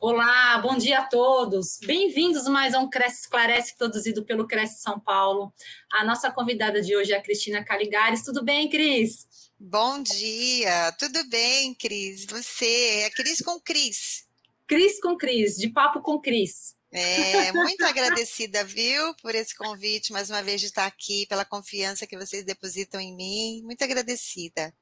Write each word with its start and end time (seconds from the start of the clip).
Olá, 0.00 0.56
bom 0.58 0.78
dia 0.78 1.00
a 1.00 1.06
todos. 1.08 1.76
Bem-vindos 1.84 2.46
mais 2.46 2.72
a 2.72 2.78
um 2.78 2.88
Cresce 2.88 3.22
Esclarece, 3.22 3.74
produzido 3.76 4.24
pelo 4.24 4.46
Cresce 4.46 4.80
São 4.80 5.00
Paulo. 5.00 5.52
A 5.90 6.04
nossa 6.04 6.30
convidada 6.30 6.80
de 6.80 6.96
hoje 6.96 7.12
é 7.12 7.16
a 7.16 7.20
Cristina 7.20 7.64
Caligares. 7.64 8.22
Tudo 8.22 8.44
bem, 8.44 8.68
Cris? 8.68 9.26
Bom 9.58 10.00
dia, 10.00 10.92
tudo 10.92 11.28
bem, 11.28 11.74
Cris? 11.74 12.26
Você 12.26 13.00
é 13.06 13.10
Cris 13.10 13.40
com 13.40 13.58
Cris. 13.60 14.24
Cris 14.68 15.00
com 15.00 15.16
Cris, 15.16 15.56
de 15.56 15.68
papo 15.68 16.00
com 16.00 16.20
Cris. 16.20 16.76
É, 16.92 17.50
muito 17.50 17.84
agradecida, 17.84 18.62
viu, 18.62 19.12
por 19.16 19.34
esse 19.34 19.56
convite, 19.56 20.12
mais 20.12 20.30
uma 20.30 20.44
vez 20.44 20.60
de 20.60 20.68
estar 20.68 20.86
aqui, 20.86 21.26
pela 21.26 21.44
confiança 21.44 22.06
que 22.06 22.16
vocês 22.16 22.44
depositam 22.44 23.00
em 23.00 23.16
mim. 23.16 23.62
Muito 23.64 23.82
agradecida. 23.82 24.72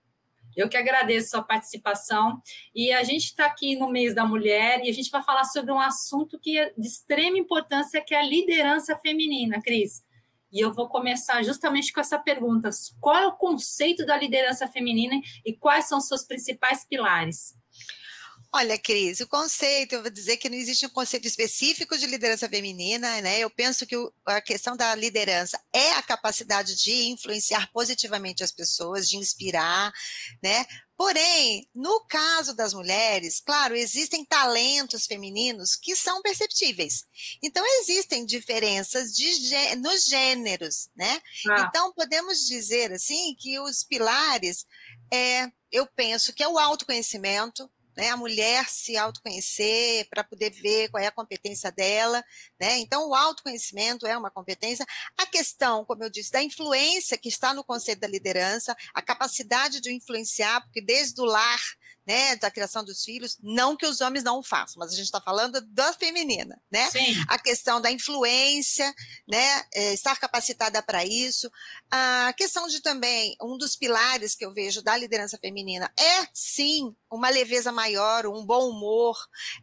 Eu 0.56 0.68
que 0.68 0.76
agradeço 0.76 1.26
a 1.26 1.30
sua 1.30 1.42
participação. 1.42 2.40
E 2.74 2.90
a 2.92 3.04
gente 3.04 3.26
está 3.26 3.44
aqui 3.44 3.76
no 3.76 3.90
mês 3.90 4.14
da 4.14 4.24
mulher 4.24 4.80
e 4.82 4.88
a 4.88 4.92
gente 4.92 5.10
vai 5.10 5.22
falar 5.22 5.44
sobre 5.44 5.70
um 5.70 5.78
assunto 5.78 6.38
que 6.38 6.58
é 6.58 6.72
de 6.76 6.86
extrema 6.86 7.38
importância, 7.38 8.02
que 8.02 8.14
é 8.14 8.18
a 8.18 8.22
liderança 8.22 8.96
feminina, 8.96 9.60
Cris. 9.60 10.02
E 10.50 10.60
eu 10.60 10.72
vou 10.72 10.88
começar 10.88 11.42
justamente 11.42 11.92
com 11.92 12.00
essa 12.00 12.18
pergunta: 12.18 12.70
qual 13.00 13.16
é 13.16 13.26
o 13.26 13.36
conceito 13.36 14.06
da 14.06 14.16
liderança 14.16 14.66
feminina 14.66 15.20
e 15.44 15.52
quais 15.52 15.86
são 15.86 16.00
seus 16.00 16.24
principais 16.24 16.86
pilares? 16.88 17.54
Olha, 18.52 18.78
Cris, 18.78 19.20
o 19.20 19.28
conceito, 19.28 19.94
eu 19.94 20.02
vou 20.02 20.10
dizer 20.10 20.36
que 20.36 20.48
não 20.48 20.56
existe 20.56 20.86
um 20.86 20.90
conceito 20.90 21.26
específico 21.26 21.98
de 21.98 22.06
liderança 22.06 22.48
feminina, 22.48 23.20
né? 23.20 23.38
Eu 23.40 23.50
penso 23.50 23.86
que 23.86 23.96
a 24.24 24.40
questão 24.40 24.76
da 24.76 24.94
liderança 24.94 25.60
é 25.72 25.92
a 25.92 26.02
capacidade 26.02 26.74
de 26.76 27.08
influenciar 27.08 27.70
positivamente 27.72 28.42
as 28.42 28.52
pessoas, 28.52 29.08
de 29.08 29.16
inspirar, 29.16 29.92
né? 30.42 30.64
Porém, 30.96 31.68
no 31.74 32.00
caso 32.06 32.54
das 32.54 32.72
mulheres, 32.72 33.38
claro, 33.40 33.76
existem 33.76 34.24
talentos 34.24 35.06
femininos 35.06 35.76
que 35.76 35.94
são 35.94 36.22
perceptíveis. 36.22 37.04
Então, 37.42 37.62
existem 37.80 38.24
diferenças 38.24 39.14
de, 39.14 39.76
nos 39.76 40.06
gêneros, 40.06 40.88
né? 40.96 41.20
Ah. 41.50 41.66
Então, 41.68 41.92
podemos 41.92 42.46
dizer 42.46 42.92
assim 42.92 43.34
que 43.38 43.60
os 43.60 43.84
pilares, 43.84 44.64
é, 45.12 45.50
eu 45.70 45.86
penso 45.86 46.32
que 46.32 46.42
é 46.42 46.48
o 46.48 46.58
autoconhecimento, 46.58 47.70
né, 47.96 48.10
a 48.10 48.16
mulher 48.16 48.68
se 48.68 48.96
autoconhecer 48.96 50.06
para 50.10 50.22
poder 50.22 50.50
ver 50.50 50.88
qual 50.90 51.02
é 51.02 51.06
a 51.06 51.12
competência 51.12 51.72
dela, 51.72 52.22
né? 52.60 52.78
Então 52.78 53.08
o 53.08 53.14
autoconhecimento 53.14 54.06
é 54.06 54.16
uma 54.16 54.30
competência. 54.30 54.86
A 55.16 55.26
questão, 55.26 55.84
como 55.84 56.04
eu 56.04 56.10
disse, 56.10 56.30
da 56.30 56.42
influência 56.42 57.16
que 57.16 57.28
está 57.28 57.54
no 57.54 57.64
conceito 57.64 58.00
da 58.00 58.08
liderança, 58.08 58.76
a 58.94 59.00
capacidade 59.00 59.80
de 59.80 59.92
influenciar, 59.92 60.60
porque 60.62 60.80
desde 60.80 61.20
o 61.20 61.24
lar 61.24 61.60
né, 62.06 62.36
da 62.36 62.50
criação 62.50 62.84
dos 62.84 63.02
filhos, 63.02 63.36
não 63.42 63.76
que 63.76 63.84
os 63.84 64.00
homens 64.00 64.22
não 64.22 64.38
o 64.38 64.42
façam, 64.42 64.76
mas 64.78 64.92
a 64.92 64.96
gente 64.96 65.06
está 65.06 65.20
falando 65.20 65.60
da 65.60 65.92
feminina, 65.92 66.60
né? 66.70 66.88
Sim. 66.90 67.16
A 67.28 67.38
questão 67.38 67.80
da 67.80 67.90
influência, 67.90 68.94
né, 69.28 69.64
é, 69.74 69.92
estar 69.92 70.16
capacitada 70.18 70.80
para 70.82 71.04
isso, 71.04 71.50
a 71.90 72.32
questão 72.36 72.68
de 72.68 72.80
também, 72.80 73.36
um 73.42 73.58
dos 73.58 73.74
pilares 73.74 74.36
que 74.36 74.44
eu 74.44 74.54
vejo 74.54 74.82
da 74.82 74.96
liderança 74.96 75.36
feminina 75.38 75.92
é, 75.98 76.28
sim, 76.32 76.94
uma 77.10 77.28
leveza 77.28 77.72
maior, 77.72 78.26
um 78.26 78.44
bom 78.46 78.70
humor, 78.70 79.16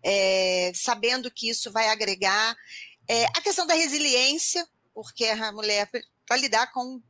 é, 0.04 0.72
sabendo 0.76 1.32
que 1.32 1.50
isso 1.50 1.72
vai 1.72 1.88
agregar, 1.88 2.56
é, 3.08 3.26
a 3.26 3.42
questão 3.42 3.66
da 3.66 3.74
resiliência, 3.74 4.68
porque 4.94 5.26
a 5.26 5.52
mulher, 5.52 5.90
para 6.26 6.38
lidar 6.38 6.72
com 6.72 7.02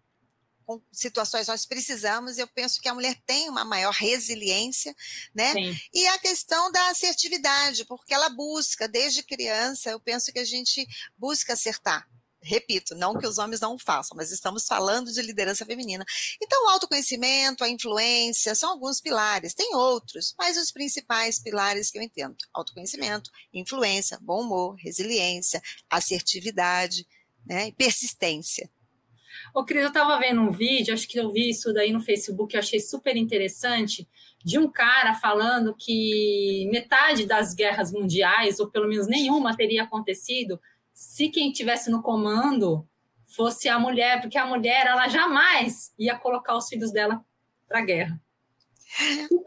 com 0.66 0.82
situações 0.92 1.48
nós 1.48 1.66
precisamos, 1.66 2.38
eu 2.38 2.48
penso 2.48 2.82
que 2.82 2.90
a 2.90 2.94
mulher 2.94 3.16
tem 3.26 3.50
uma 3.50 3.64
maior 3.64 3.94
resiliência, 3.94 4.96
né? 5.34 5.54
Sim. 5.54 5.78
E 5.94 6.08
a 6.08 6.20
questão 6.20 6.72
da 6.72 6.90
assertividade, 6.90 7.86
porque 7.86 8.14
ela 8.14 8.30
busca, 8.30 8.88
desde 8.88 9.24
criança, 9.24 9.90
eu 9.90 10.00
penso 10.00 10.32
que 10.32 10.40
a 10.40 10.46
gente 10.46 10.88
busca 11.18 11.54
acertar. 11.54 12.08
Repito, 12.46 12.94
não 12.94 13.18
que 13.18 13.26
os 13.26 13.38
homens 13.38 13.62
não 13.62 13.80
façam, 13.80 14.18
mas 14.18 14.30
estamos 14.30 14.68
falando 14.68 15.12
de 15.14 15.22
liderança 15.22 15.66
feminina. 15.66 16.04
Então, 16.42 16.66
o 16.66 16.70
autoconhecimento, 16.70 17.64
a 17.64 17.70
influência, 17.70 18.54
são 18.54 18.72
alguns 18.72 19.00
pilares. 19.00 19.54
Tem 19.54 19.74
outros, 19.74 20.36
mas 20.38 20.58
os 20.58 20.70
principais 20.70 21.40
pilares 21.40 21.90
que 21.90 21.98
eu 21.98 22.02
entendo: 22.02 22.36
autoconhecimento, 22.54 23.32
influência, 23.54 24.20
bom 24.22 24.42
humor, 24.42 24.76
resiliência, 24.76 25.62
assertividade 25.90 27.08
né, 27.46 27.70
e 27.70 27.72
persistência. 27.72 28.70
Ô, 29.54 29.64
Cris, 29.64 29.84
eu 29.84 29.90
estava 29.90 30.18
vendo 30.18 30.42
um 30.42 30.52
vídeo, 30.52 30.94
acho 30.94 31.08
que 31.08 31.20
eu 31.20 31.32
vi 31.32 31.52
isso 31.52 31.72
daí 31.72 31.92
no 31.92 32.02
Facebook, 32.02 32.56
eu 32.56 32.60
achei 32.60 32.80
super 32.80 33.16
interessante, 33.16 34.08
de 34.44 34.58
um 34.58 34.68
cara 34.68 35.14
falando 35.14 35.76
que 35.76 36.68
metade 36.72 37.28
das 37.28 37.54
guerras 37.54 37.92
mundiais, 37.92 38.60
ou 38.60 38.70
pelo 38.70 38.90
menos 38.90 39.08
nenhuma, 39.08 39.56
teria 39.56 39.84
acontecido 39.84 40.60
se 40.92 41.30
quem 41.30 41.52
estivesse 41.52 41.92
no 41.92 42.02
comando 42.02 42.88
fosse 43.28 43.70
a 43.70 43.78
mulher, 43.78 44.22
porque 44.22 44.38
a 44.38 44.46
mulher, 44.46 44.88
ela 44.88 45.08
jamais 45.08 45.92
ia 46.00 46.18
colocar 46.18 46.58
os 46.58 46.68
filhos 46.68 46.92
dela 46.92 47.24
para 47.68 47.80
a 47.80 47.86
guerra. 47.86 48.22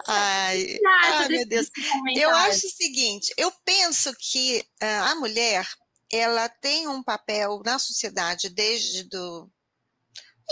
Ai, 0.09 0.79
ai 0.85 1.29
meu 1.29 1.47
Deus. 1.47 1.71
Eu 2.17 2.31
acho 2.31 2.67
o 2.67 2.71
seguinte, 2.71 3.33
eu 3.37 3.53
penso 3.65 4.13
que 4.19 4.65
uh, 4.83 5.11
a 5.11 5.15
mulher, 5.17 5.67
ela 6.13 6.49
tem 6.49 6.89
um 6.89 7.03
papel 7.03 7.61
na 7.65 7.79
sociedade 7.79 8.49
desde 8.49 9.05
do, 9.05 9.49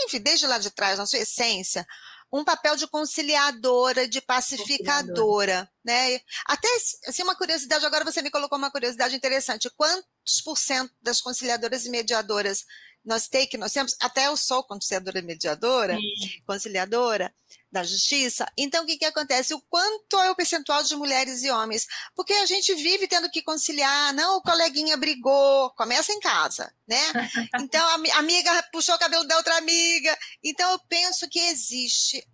enfim, 0.01 0.19
desde 0.19 0.47
lá 0.47 0.57
de 0.57 0.71
trás, 0.71 0.97
na 0.97 1.05
sua 1.05 1.19
essência, 1.19 1.85
um 2.31 2.43
papel 2.43 2.75
de 2.75 2.87
conciliadora, 2.87 4.07
de 4.07 4.21
pacificadora, 4.21 5.69
né? 5.83 6.19
Até 6.45 6.67
assim, 7.07 7.23
uma 7.23 7.35
curiosidade, 7.35 7.85
agora 7.85 8.03
você 8.03 8.21
me 8.21 8.31
colocou 8.31 8.57
uma 8.57 8.71
curiosidade 8.71 9.15
interessante. 9.15 9.69
Quantos 9.75 10.41
por 10.43 10.57
cento 10.57 10.93
das 11.01 11.21
conciliadoras 11.21 11.85
e 11.85 11.89
mediadoras 11.89 12.65
nós 13.05 13.27
tem, 13.27 13.47
que 13.47 13.57
nós 13.57 13.71
temos, 13.71 13.95
até 14.01 14.27
eu 14.27 14.35
sou 14.35 14.63
conciliadora 14.63 15.21
mediadora, 15.21 15.95
Sim. 15.95 16.41
conciliadora 16.45 17.33
da 17.75 17.83
justiça. 17.83 18.49
Então, 18.57 18.83
o 18.83 18.87
que, 18.87 18.97
que 18.97 19.05
acontece? 19.05 19.53
O 19.53 19.61
quanto 19.69 20.17
é 20.21 20.31
o 20.31 20.35
percentual 20.35 20.81
de 20.81 20.95
mulheres 20.95 21.43
e 21.43 21.51
homens? 21.51 21.85
Porque 22.15 22.33
a 22.33 22.45
gente 22.45 22.73
vive 22.73 23.05
tendo 23.05 23.29
que 23.29 23.43
conciliar, 23.43 24.13
não, 24.13 24.37
o 24.37 24.41
coleguinha 24.41 24.95
brigou, 24.95 25.69
começa 25.71 26.13
em 26.13 26.19
casa, 26.19 26.73
né? 26.87 27.01
Então, 27.65 27.85
a 27.85 28.19
amiga 28.19 28.63
puxou 28.71 28.95
o 28.95 28.99
cabelo 28.99 29.25
da 29.25 29.35
outra 29.37 29.57
amiga. 29.57 30.17
Então, 30.43 30.71
eu 30.71 30.79
penso 30.87 31.27
que 31.29 31.39
existe 31.39 32.25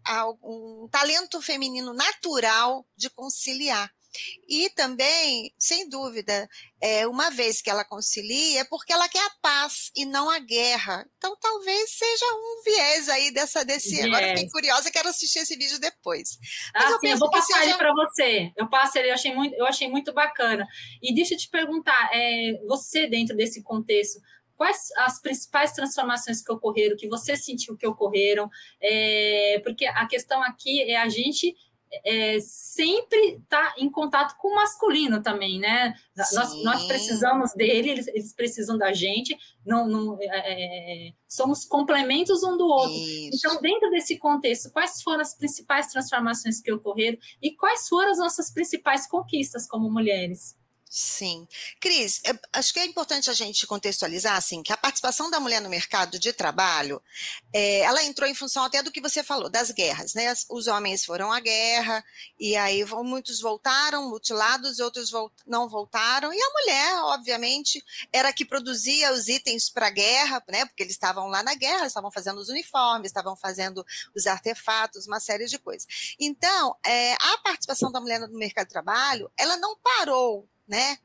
um 0.43 0.87
talento 0.91 1.41
feminino 1.41 1.93
natural 1.93 2.85
de 2.95 3.09
conciliar. 3.09 3.91
E 4.47 4.69
também, 4.71 5.53
sem 5.57 5.87
dúvida, 5.89 6.49
é, 6.81 7.07
uma 7.07 7.29
vez 7.29 7.61
que 7.61 7.69
ela 7.69 7.85
concilia, 7.85 8.61
é 8.61 8.63
porque 8.63 8.91
ela 8.91 9.07
quer 9.07 9.25
a 9.25 9.31
paz 9.41 9.91
e 9.95 10.05
não 10.05 10.29
a 10.29 10.39
guerra. 10.39 11.07
Então, 11.17 11.35
talvez 11.39 11.91
seja 11.91 12.25
um 12.33 12.63
viés 12.63 13.09
aí 13.09 13.31
dessa, 13.31 13.63
desse. 13.63 13.95
Viés. 13.95 14.05
Agora 14.05 14.27
fiquei 14.29 14.49
curiosa, 14.49 14.91
quero 14.91 15.09
assistir 15.09 15.39
esse 15.39 15.55
vídeo 15.55 15.79
depois. 15.79 16.37
Mas 16.73 16.85
ah, 16.85 16.89
eu, 16.91 16.99
sim, 16.99 17.07
eu 17.09 17.17
vou 17.17 17.29
passar 17.29 17.59
seja... 17.59 17.69
ele 17.69 17.77
para 17.77 17.93
você. 17.93 18.51
Eu 18.57 18.69
passo 18.69 18.97
ele, 18.97 19.09
eu 19.09 19.13
achei 19.13 19.33
muito, 19.33 19.55
eu 19.55 19.65
achei 19.65 19.89
muito 19.89 20.13
bacana. 20.13 20.67
E 21.01 21.13
deixa 21.13 21.33
eu 21.35 21.37
te 21.37 21.49
perguntar, 21.49 22.09
é, 22.13 22.59
você, 22.67 23.07
dentro 23.07 23.35
desse 23.35 23.63
contexto, 23.63 24.19
quais 24.61 24.91
as 24.97 25.19
principais 25.19 25.71
transformações 25.71 26.43
que 26.43 26.51
ocorreram, 26.51 26.95
que 26.95 27.07
você 27.07 27.35
sentiu 27.35 27.75
que 27.75 27.87
ocorreram, 27.87 28.47
é, 28.79 29.59
porque 29.63 29.87
a 29.87 30.05
questão 30.05 30.43
aqui 30.43 30.83
é 30.83 30.97
a 30.97 31.09
gente 31.09 31.55
é, 32.05 32.39
sempre 32.39 33.35
está 33.35 33.73
em 33.77 33.89
contato 33.89 34.35
com 34.37 34.49
o 34.49 34.55
masculino 34.55 35.21
também, 35.21 35.59
né? 35.59 35.93
Nós, 36.15 36.63
nós, 36.63 36.85
precisamos 36.85 37.53
dele, 37.53 37.89
eles, 37.89 38.07
eles, 38.07 38.33
precisam 38.33 38.77
da 38.77 38.93
gente, 38.93 39.37
não, 39.65 39.87
não 39.87 40.17
é, 40.21 41.07
é, 41.07 41.13
somos 41.27 41.65
complementos 41.65 42.43
um 42.43 42.57
do 42.57 42.65
outro. 42.65 42.93
Isso. 42.93 43.37
Então, 43.37 43.61
dentro 43.61 43.89
desse 43.89 44.17
contexto, 44.17 44.71
quais 44.71 45.01
foram 45.01 45.21
as 45.21 45.35
principais 45.35 45.87
transformações 45.87 46.61
que 46.61 46.71
ocorreram 46.71 47.17
e 47.41 47.51
quais 47.55 47.87
foram 47.87 48.11
as 48.11 48.17
nossas 48.19 48.51
principais 48.51 49.07
conquistas 49.07 49.67
como 49.67 49.91
mulheres? 49.91 50.55
Sim. 50.93 51.47
Cris, 51.79 52.21
acho 52.51 52.73
que 52.73 52.79
é 52.81 52.85
importante 52.85 53.29
a 53.29 53.33
gente 53.33 53.65
contextualizar, 53.65 54.35
assim, 54.35 54.61
que 54.61 54.73
a 54.73 54.77
participação 54.77 55.31
da 55.31 55.39
mulher 55.39 55.61
no 55.61 55.69
mercado 55.69 56.19
de 56.19 56.33
trabalho, 56.33 57.01
é, 57.53 57.79
ela 57.79 58.03
entrou 58.03 58.27
em 58.27 58.35
função 58.35 58.65
até 58.65 58.83
do 58.83 58.91
que 58.91 58.99
você 58.99 59.23
falou, 59.23 59.49
das 59.49 59.71
guerras, 59.71 60.13
né? 60.13 60.33
Os 60.49 60.67
homens 60.67 61.05
foram 61.05 61.31
à 61.31 61.39
guerra, 61.39 62.03
e 62.37 62.57
aí 62.57 62.83
muitos 63.05 63.39
voltaram 63.39 64.09
mutilados, 64.09 64.79
outros 64.79 65.09
volt 65.09 65.31
não 65.47 65.69
voltaram, 65.69 66.33
e 66.33 66.37
a 66.37 66.49
mulher, 66.49 66.95
obviamente, 67.05 67.81
era 68.11 68.33
que 68.33 68.43
produzia 68.43 69.13
os 69.13 69.29
itens 69.29 69.69
para 69.69 69.87
a 69.87 69.91
guerra, 69.91 70.43
né? 70.49 70.65
Porque 70.65 70.83
eles 70.83 70.91
estavam 70.91 71.27
lá 71.27 71.41
na 71.41 71.55
guerra, 71.55 71.87
estavam 71.87 72.11
fazendo 72.11 72.41
os 72.41 72.49
uniformes, 72.49 73.07
estavam 73.07 73.37
fazendo 73.37 73.85
os 74.13 74.27
artefatos, 74.27 75.07
uma 75.07 75.21
série 75.21 75.45
de 75.45 75.57
coisas. 75.57 75.87
Então, 76.19 76.75
é, 76.85 77.13
a 77.13 77.37
participação 77.41 77.89
da 77.93 78.01
mulher 78.01 78.19
no 78.19 78.37
mercado 78.37 78.67
de 78.67 78.73
trabalho, 78.73 79.31
ela 79.37 79.55
não 79.55 79.77
parou 79.77 80.49
né? 80.71 80.97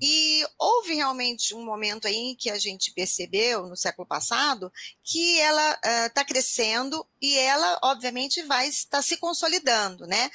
E 0.00 0.46
houve 0.56 0.94
realmente 0.94 1.54
um 1.54 1.64
momento 1.64 2.06
aí 2.06 2.36
que 2.36 2.48
a 2.48 2.58
gente 2.58 2.92
percebeu, 2.92 3.66
no 3.66 3.76
século 3.76 4.06
passado, 4.06 4.72
que 5.02 5.38
ela 5.40 6.06
está 6.06 6.22
uh, 6.22 6.26
crescendo 6.26 7.04
e 7.20 7.36
ela, 7.36 7.80
obviamente, 7.82 8.40
vai 8.44 8.68
estar 8.68 9.02
se 9.02 9.16
consolidando, 9.16 10.06
né? 10.06 10.30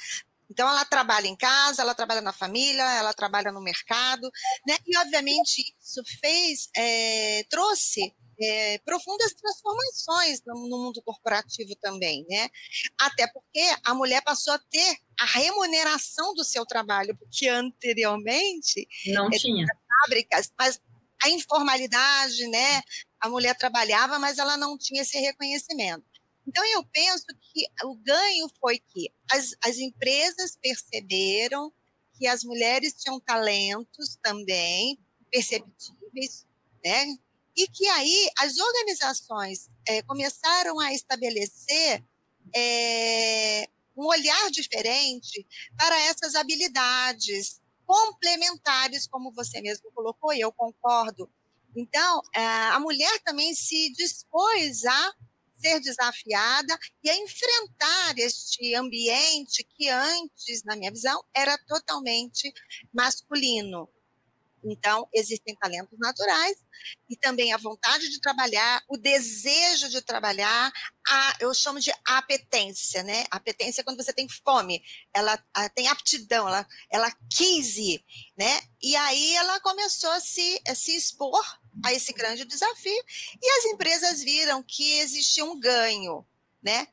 Então, 0.50 0.68
ela 0.68 0.84
trabalha 0.84 1.26
em 1.26 1.34
casa, 1.34 1.80
ela 1.80 1.94
trabalha 1.94 2.20
na 2.20 2.32
família, 2.32 2.84
ela 2.92 3.14
trabalha 3.14 3.50
no 3.50 3.62
mercado, 3.62 4.30
né? 4.66 4.76
E, 4.86 4.96
obviamente, 4.98 5.74
isso 5.82 6.02
fez, 6.20 6.68
é, 6.76 7.44
trouxe 7.48 8.14
é, 8.40 8.78
profundas 8.78 9.32
transformações 9.34 10.42
no, 10.46 10.68
no, 10.68 10.84
mundo 10.84 11.02
corporativo 11.02 11.74
também, 11.76 12.26
né? 12.28 12.48
Até 12.98 13.26
porque 13.28 13.62
a 13.84 13.94
mulher 13.94 14.22
passou 14.22 14.54
a 14.54 14.58
ter 14.58 14.98
a 15.18 15.24
remuneração 15.26 16.34
do 16.34 16.44
seu 16.44 16.66
trabalho, 16.66 17.16
porque 17.16 17.48
anteriormente 17.48 18.86
não 19.06 19.28
é, 19.28 19.30
tinha 19.30 19.66
fábricas, 20.02 20.52
mas 20.58 20.80
a 21.22 21.30
informalidade, 21.30 22.46
né? 22.48 22.82
A 23.20 23.28
mulher 23.28 23.56
trabalhava, 23.56 24.18
mas 24.18 24.38
ela 24.38 24.56
não 24.56 24.76
tinha 24.76 25.02
esse 25.02 25.18
reconhecimento. 25.18 26.04
Então, 26.46 26.64
eu 26.66 26.84
penso 26.84 27.24
que 27.40 27.66
o 27.84 27.96
ganho 27.96 28.50
foi 28.60 28.78
que 28.78 29.10
as, 29.30 29.54
as 29.64 29.78
empresas 29.78 30.58
perceberam 30.60 31.72
que 32.18 32.26
as 32.26 32.44
mulheres 32.44 32.94
tinham 32.94 33.18
talentos 33.18 34.18
também 34.22 34.98
perceptíveis, 35.30 36.46
né? 36.84 37.06
E 37.56 37.68
que 37.68 37.86
aí 37.88 38.30
as 38.38 38.58
organizações 38.58 39.68
é, 39.86 40.02
começaram 40.02 40.78
a 40.80 40.92
estabelecer 40.92 42.02
é, 42.54 43.68
um 43.96 44.06
olhar 44.06 44.50
diferente 44.50 45.46
para 45.76 46.00
essas 46.02 46.34
habilidades 46.34 47.60
complementares, 47.86 49.06
como 49.06 49.32
você 49.32 49.60
mesmo 49.60 49.90
colocou, 49.92 50.32
e 50.32 50.40
eu 50.40 50.52
concordo. 50.52 51.30
Então, 51.76 52.22
eh, 52.34 52.40
a 52.40 52.78
mulher 52.78 53.20
também 53.24 53.52
se 53.54 53.92
dispôs 53.92 54.84
a 54.84 55.14
ser 55.60 55.80
desafiada 55.80 56.78
e 57.02 57.10
a 57.10 57.16
enfrentar 57.16 58.18
este 58.18 58.74
ambiente 58.74 59.64
que 59.64 59.88
antes, 59.88 60.62
na 60.64 60.76
minha 60.76 60.90
visão, 60.90 61.22
era 61.34 61.56
totalmente 61.66 62.52
masculino. 62.92 63.88
Então, 64.64 65.08
existem 65.12 65.54
talentos 65.56 65.98
naturais 65.98 66.56
e 67.08 67.16
também 67.16 67.52
a 67.52 67.56
vontade 67.58 68.08
de 68.08 68.20
trabalhar, 68.20 68.82
o 68.88 68.96
desejo 68.96 69.88
de 69.90 70.00
trabalhar, 70.00 70.72
a, 71.06 71.36
eu 71.40 71.52
chamo 71.54 71.78
de 71.80 71.92
apetência, 72.06 73.02
né? 73.02 73.24
Apetência 73.30 73.82
é 73.82 73.84
quando 73.84 74.02
você 74.02 74.12
tem 74.12 74.26
fome, 74.28 74.82
ela 75.14 75.36
tem 75.74 75.88
aptidão, 75.88 76.48
ela, 76.48 76.66
ela 76.90 77.12
quis 77.30 77.76
ir, 77.76 78.02
né? 78.36 78.62
E 78.82 78.96
aí 78.96 79.34
ela 79.36 79.60
começou 79.60 80.10
a 80.10 80.20
se, 80.20 80.60
a 80.66 80.74
se 80.74 80.96
expor 80.96 81.44
a 81.84 81.92
esse 81.92 82.12
grande 82.12 82.44
desafio 82.44 83.04
e 83.42 83.50
as 83.58 83.64
empresas 83.66 84.22
viram 84.22 84.62
que 84.62 84.98
existia 85.00 85.44
um 85.44 85.58
ganho, 85.58 86.26
né? 86.62 86.88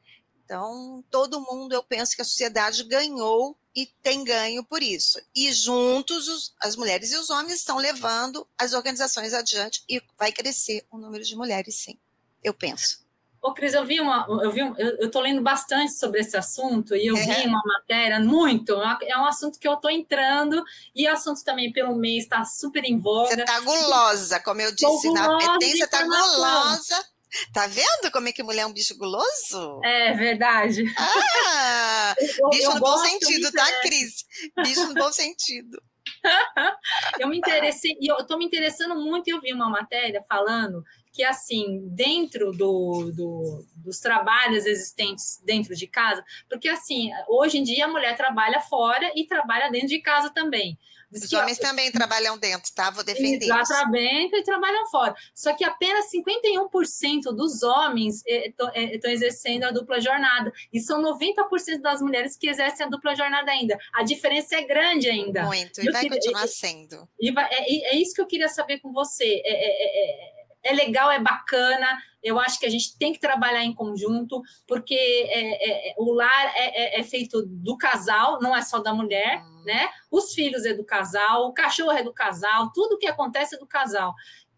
Então, 0.51 1.01
todo 1.09 1.39
mundo, 1.39 1.71
eu 1.71 1.81
penso 1.81 2.13
que 2.13 2.21
a 2.21 2.25
sociedade 2.25 2.83
ganhou 2.83 3.57
e 3.73 3.85
tem 4.03 4.21
ganho 4.21 4.65
por 4.65 4.83
isso. 4.83 5.17
E 5.33 5.49
juntos, 5.53 6.27
os, 6.27 6.53
as 6.59 6.75
mulheres 6.75 7.13
e 7.13 7.15
os 7.15 7.29
homens 7.29 7.59
estão 7.59 7.77
levando 7.77 8.45
as 8.57 8.73
organizações 8.73 9.33
adiante 9.33 9.81
e 9.87 10.03
vai 10.19 10.29
crescer 10.29 10.85
o 10.91 10.97
número 10.97 11.23
de 11.23 11.37
mulheres, 11.37 11.75
sim, 11.75 11.97
eu 12.43 12.53
penso. 12.53 12.99
Ô, 13.41 13.53
Cris, 13.53 13.73
eu 13.73 13.85
vi 13.85 14.01
uma, 14.01 14.27
eu 14.43 14.51
vi, 14.51 14.59
eu 14.59 15.05
estou 15.05 15.21
lendo 15.21 15.41
bastante 15.41 15.93
sobre 15.93 16.19
esse 16.19 16.35
assunto 16.35 16.97
e 16.97 17.07
eu 17.07 17.15
é. 17.15 17.23
vi 17.23 17.47
uma 17.47 17.61
matéria 17.65 18.19
muito. 18.19 18.73
É 19.03 19.17
um 19.17 19.25
assunto 19.25 19.57
que 19.57 19.65
eu 19.65 19.75
estou 19.75 19.89
entrando 19.89 20.61
e 20.93 21.07
o 21.07 21.13
assunto 21.13 21.45
também 21.45 21.71
pelo 21.71 21.95
mês 21.95 22.23
está 22.23 22.43
super 22.43 22.83
em 22.83 22.99
voga. 22.99 23.29
Você 23.29 23.39
está 23.39 23.59
gulosa, 23.61 24.39
como 24.41 24.59
eu 24.59 24.75
disse 24.75 25.13
na 25.13 25.37
petência, 25.37 25.85
está 25.85 26.03
gulosa. 26.03 27.05
Tá 27.53 27.67
vendo 27.67 28.11
como 28.11 28.27
é 28.27 28.31
que 28.31 28.43
mulher 28.43 28.61
é 28.61 28.65
um 28.65 28.73
bicho 28.73 28.97
guloso? 28.97 29.79
É 29.83 30.13
verdade. 30.13 30.83
Ah, 30.97 32.15
bicho 32.19 32.63
eu 32.63 32.73
no 32.75 32.79
bom 32.79 32.97
sentido, 32.97 33.51
tá, 33.51 33.65
Cris? 33.81 34.25
Bicho 34.63 34.87
no 34.87 34.93
bom 34.93 35.11
sentido. 35.11 35.81
eu 37.19 37.27
me 37.27 37.37
interessei, 37.37 37.95
e 37.99 38.11
eu 38.11 38.17
estou 38.17 38.37
me 38.37 38.45
interessando 38.45 38.95
muito, 38.95 39.27
e 39.27 39.31
eu 39.31 39.41
vi 39.41 39.53
uma 39.53 39.69
matéria 39.69 40.23
falando 40.27 40.83
que, 41.13 41.23
assim, 41.23 41.81
dentro 41.89 42.51
do, 42.51 43.11
do, 43.15 43.65
dos 43.75 43.99
trabalhos 43.99 44.65
existentes 44.65 45.41
dentro 45.43 45.75
de 45.75 45.87
casa, 45.87 46.23
porque, 46.49 46.69
assim, 46.69 47.09
hoje 47.27 47.57
em 47.57 47.63
dia 47.63 47.85
a 47.85 47.89
mulher 47.89 48.15
trabalha 48.15 48.61
fora 48.61 49.11
e 49.15 49.25
trabalha 49.25 49.69
dentro 49.69 49.89
de 49.89 49.99
casa 49.99 50.29
também. 50.29 50.77
Os 51.11 51.31
homens 51.33 51.57
também 51.57 51.91
trabalham 51.91 52.37
dentro, 52.37 52.71
tá? 52.73 52.89
Vou 52.89 53.03
defender 53.03 53.45
Exatamente, 53.45 54.35
e 54.35 54.43
trabalham 54.43 54.85
fora. 54.89 55.13
Só 55.35 55.53
que 55.53 55.63
apenas 55.63 56.05
51% 56.11 57.33
dos 57.35 57.63
homens 57.63 58.23
estão 58.25 58.69
é, 58.69 58.95
é, 58.95 59.11
exercendo 59.11 59.65
a 59.65 59.71
dupla 59.71 59.99
jornada. 59.99 60.51
E 60.71 60.79
são 60.79 61.01
90% 61.01 61.81
das 61.81 62.01
mulheres 62.01 62.37
que 62.37 62.47
exercem 62.47 62.85
a 62.85 62.89
dupla 62.89 63.15
jornada 63.15 63.51
ainda. 63.51 63.77
A 63.93 64.03
diferença 64.03 64.55
é 64.55 64.63
grande 64.63 65.09
ainda. 65.09 65.43
Muito, 65.43 65.81
e 65.81 65.91
vai 65.91 66.03
queria, 66.03 66.17
continuar 66.17 66.47
sendo. 66.47 67.07
E 67.19 67.31
vai, 67.31 67.45
é, 67.51 67.93
é, 67.93 67.95
isso 67.95 68.13
que 68.13 68.21
eu 68.21 68.27
queria 68.27 68.47
saber 68.47 68.79
com 68.79 68.91
você. 68.91 69.41
é, 69.45 69.51
é, 69.51 70.37
é 70.37 70.40
é 70.63 70.73
legal, 70.73 71.11
é 71.11 71.19
bacana. 71.19 71.87
Eu 72.23 72.39
acho 72.39 72.59
que 72.59 72.65
a 72.65 72.69
gente 72.69 72.97
tem 72.97 73.11
que 73.11 73.19
trabalhar 73.19 73.63
em 73.63 73.73
conjunto, 73.73 74.41
porque 74.67 74.93
é, 74.95 75.91
é, 75.91 75.95
o 75.97 76.13
lar 76.13 76.53
é, 76.55 76.97
é, 76.97 76.99
é 76.99 77.03
feito 77.03 77.43
do 77.45 77.77
casal, 77.77 78.39
não 78.41 78.55
é 78.55 78.61
só 78.61 78.79
da 78.79 78.93
mulher, 78.93 79.41
uhum. 79.41 79.63
né? 79.63 79.89
Os 80.09 80.33
filhos 80.33 80.65
é 80.65 80.73
do 80.73 80.85
casal, 80.85 81.47
o 81.47 81.53
cachorro 81.53 81.91
é 81.91 82.03
do 82.03 82.13
casal, 82.13 82.71
tudo 82.73 82.97
que 82.97 83.07
acontece 83.07 83.55
é 83.55 83.59
do 83.59 83.67
casal. 83.67 84.13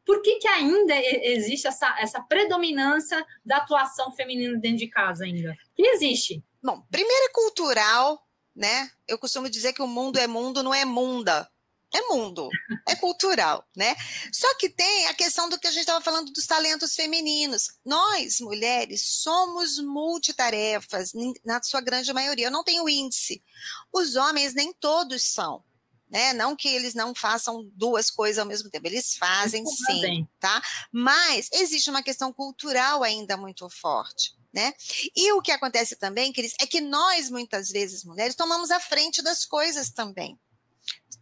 Por 0.06 0.22
que, 0.22 0.36
que 0.36 0.48
ainda 0.48 0.94
existe 0.96 1.66
essa, 1.66 1.96
essa 1.98 2.22
predominância 2.22 3.26
da 3.46 3.58
atuação 3.58 4.12
feminina 4.12 4.60
dentro 4.60 4.80
de 4.80 4.88
casa 4.90 5.24
ainda? 5.24 5.56
Que 5.74 5.88
existe. 5.88 6.44
Bom, 6.62 6.82
primeiro 6.92 7.26
é 7.26 7.32
cultural, 7.32 8.22
né? 8.54 8.90
Eu 9.08 9.18
costumo 9.18 9.50
dizer 9.50 9.72
que 9.72 9.82
o 9.82 9.88
mundo 9.88 10.18
é 10.18 10.28
mundo, 10.28 10.62
não 10.62 10.74
é 10.74 10.84
munda 10.84 11.50
é 11.94 12.02
mundo, 12.08 12.50
é 12.88 12.96
cultural, 12.96 13.64
né? 13.76 13.96
Só 14.32 14.52
que 14.56 14.68
tem 14.68 15.08
a 15.08 15.14
questão 15.14 15.48
do 15.48 15.60
que 15.60 15.68
a 15.68 15.72
gente 15.72 15.82
estava 15.82 16.04
falando 16.04 16.32
dos 16.32 16.48
talentos 16.48 16.96
femininos. 16.96 17.68
Nós, 17.86 18.40
mulheres, 18.40 19.06
somos 19.06 19.78
multitarefas, 19.78 21.12
na 21.46 21.62
sua 21.62 21.82
grande 21.82 22.12
maioria. 22.12 22.48
Eu 22.48 22.52
não 22.52 22.64
tenho 22.64 22.90
índice. 22.90 23.44
Os 23.92 24.16
homens 24.16 24.56
nem 24.56 24.74
todos 24.74 25.24
são. 25.24 25.64
Né? 26.10 26.34
Não 26.34 26.56
que 26.56 26.68
eles 26.68 26.96
não 26.96 27.14
façam 27.14 27.70
duas 27.74 28.10
coisas 28.10 28.40
ao 28.40 28.46
mesmo 28.46 28.70
tempo, 28.70 28.86
eles 28.86 29.16
fazem 29.16 29.66
sim, 29.66 30.28
tá? 30.40 30.62
Mas 30.92 31.50
existe 31.52 31.90
uma 31.90 32.04
questão 32.04 32.32
cultural 32.32 33.02
ainda 33.02 33.36
muito 33.36 33.68
forte. 33.70 34.36
Né? 34.54 34.72
E 35.16 35.32
o 35.32 35.42
que 35.42 35.52
acontece 35.52 35.96
também, 35.96 36.32
Cris, 36.32 36.54
é 36.62 36.68
que 36.68 36.80
nós, 36.80 37.32
muitas 37.32 37.70
vezes, 37.70 38.04
mulheres, 38.04 38.36
tomamos 38.36 38.70
a 38.70 38.80
frente 38.80 39.24
das 39.24 39.44
coisas 39.44 39.90
também 39.90 40.40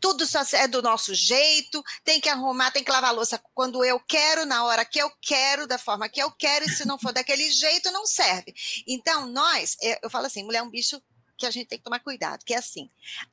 tudo 0.02 0.26
só 0.26 0.42
é 0.54 0.68
do 0.68 0.82
nosso 0.82 1.14
jeito, 1.14 1.84
tem 2.04 2.20
que 2.20 2.28
arrumar, 2.28 2.72
tem 2.72 2.84
que 2.84 2.92
lavar 2.92 3.14
louça 3.14 3.42
quando 3.54 3.86
eu 3.86 4.00
quero, 4.00 4.46
na 4.46 4.66
hora 4.66 4.84
que 4.84 5.00
eu 5.00 5.10
quero, 5.22 5.68
da 5.68 5.78
forma 5.78 6.10
que 6.10 6.22
eu 6.22 6.32
quero, 6.32 6.66
e 6.66 6.70
se 6.70 6.86
não 6.86 6.98
for 6.98 7.14
daquele 7.14 7.50
jeito, 7.52 7.92
não 7.92 8.06
serve. 8.06 8.54
Então, 8.88 9.28
nós, 9.28 9.78
é, 9.82 10.00
eu 10.04 10.10
falo 10.10 10.26
assim, 10.26 10.44
mulher 10.44 10.60
é 10.60 10.64
um 10.64 10.70
bicho 10.72 11.00
que 11.38 11.46
a 11.46 11.52
gente 11.52 11.68
tem 11.68 11.78
que 11.78 11.84
tomar 11.84 12.00
cuidado, 12.00 12.44
que 12.44 12.54
é 12.54 12.58
assim, 12.58 12.90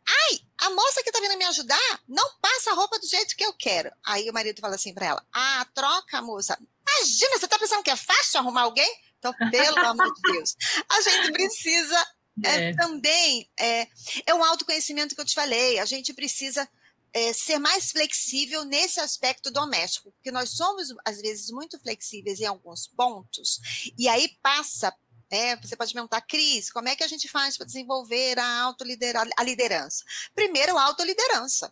ai, 0.07 0.41
a 0.59 0.71
moça 0.71 1.03
que 1.03 1.11
tá 1.11 1.21
vindo 1.21 1.37
me 1.39 1.45
ajudar 1.47 2.03
não 2.07 2.27
passa 2.41 2.71
a 2.71 2.75
roupa 2.75 2.99
do 2.99 3.07
jeito 3.07 3.37
que 3.37 3.45
eu 3.45 3.53
quero. 3.53 3.91
Aí 4.05 4.29
o 4.29 4.33
marido 4.33 4.61
fala 4.61 4.75
assim 4.75 4.95
para 4.95 5.07
ela, 5.07 5.27
ah, 5.33 5.67
troca, 5.75 6.21
moça. 6.23 6.59
Imagina, 6.87 7.39
você 7.39 7.49
tá 7.49 7.59
pensando 7.59 7.83
que 7.83 7.91
é 7.91 7.97
fácil 7.97 8.41
arrumar 8.41 8.63
alguém? 8.63 8.91
Então, 9.19 9.35
pelo 9.51 9.79
amor 9.81 10.15
de 10.15 10.33
Deus, 10.33 10.55
a 10.89 11.01
gente 11.01 11.33
precisa 11.33 12.07
é, 12.45 12.71
é. 12.71 12.75
também 12.75 13.49
é, 13.59 13.89
é 14.27 14.35
um 14.35 14.43
autoconhecimento 14.45 15.15
que 15.15 15.21
eu 15.21 15.25
te 15.25 15.35
falei. 15.35 15.79
A 15.79 15.85
gente 15.85 16.13
precisa 16.13 16.69
é, 17.13 17.33
ser 17.33 17.59
mais 17.59 17.91
flexível 17.91 18.65
nesse 18.65 19.01
aspecto 19.01 19.51
doméstico, 19.51 20.13
porque 20.13 20.31
nós 20.31 20.51
somos, 20.51 20.89
às 21.05 21.21
vezes, 21.21 21.51
muito 21.51 21.79
flexíveis 21.81 22.41
em 22.41 22.47
alguns 22.47 22.87
pontos, 22.87 23.61
e 23.97 24.09
aí 24.09 24.29
passa. 24.43 24.95
É, 25.31 25.57
você 25.57 25.77
pode 25.77 25.93
perguntar, 25.93 26.23
Cris, 26.23 26.71
como 26.71 26.89
é 26.89 26.97
que 26.97 27.05
a 27.05 27.09
gente 27.09 27.29
faz 27.29 27.55
para 27.55 27.67
desenvolver 27.67 28.39
a, 28.39 28.61
autolidera 28.63 29.23
a 29.37 29.43
liderança? 29.43 30.03
Primeiro, 30.35 30.79
a 30.79 30.85
autoliderança, 30.85 31.71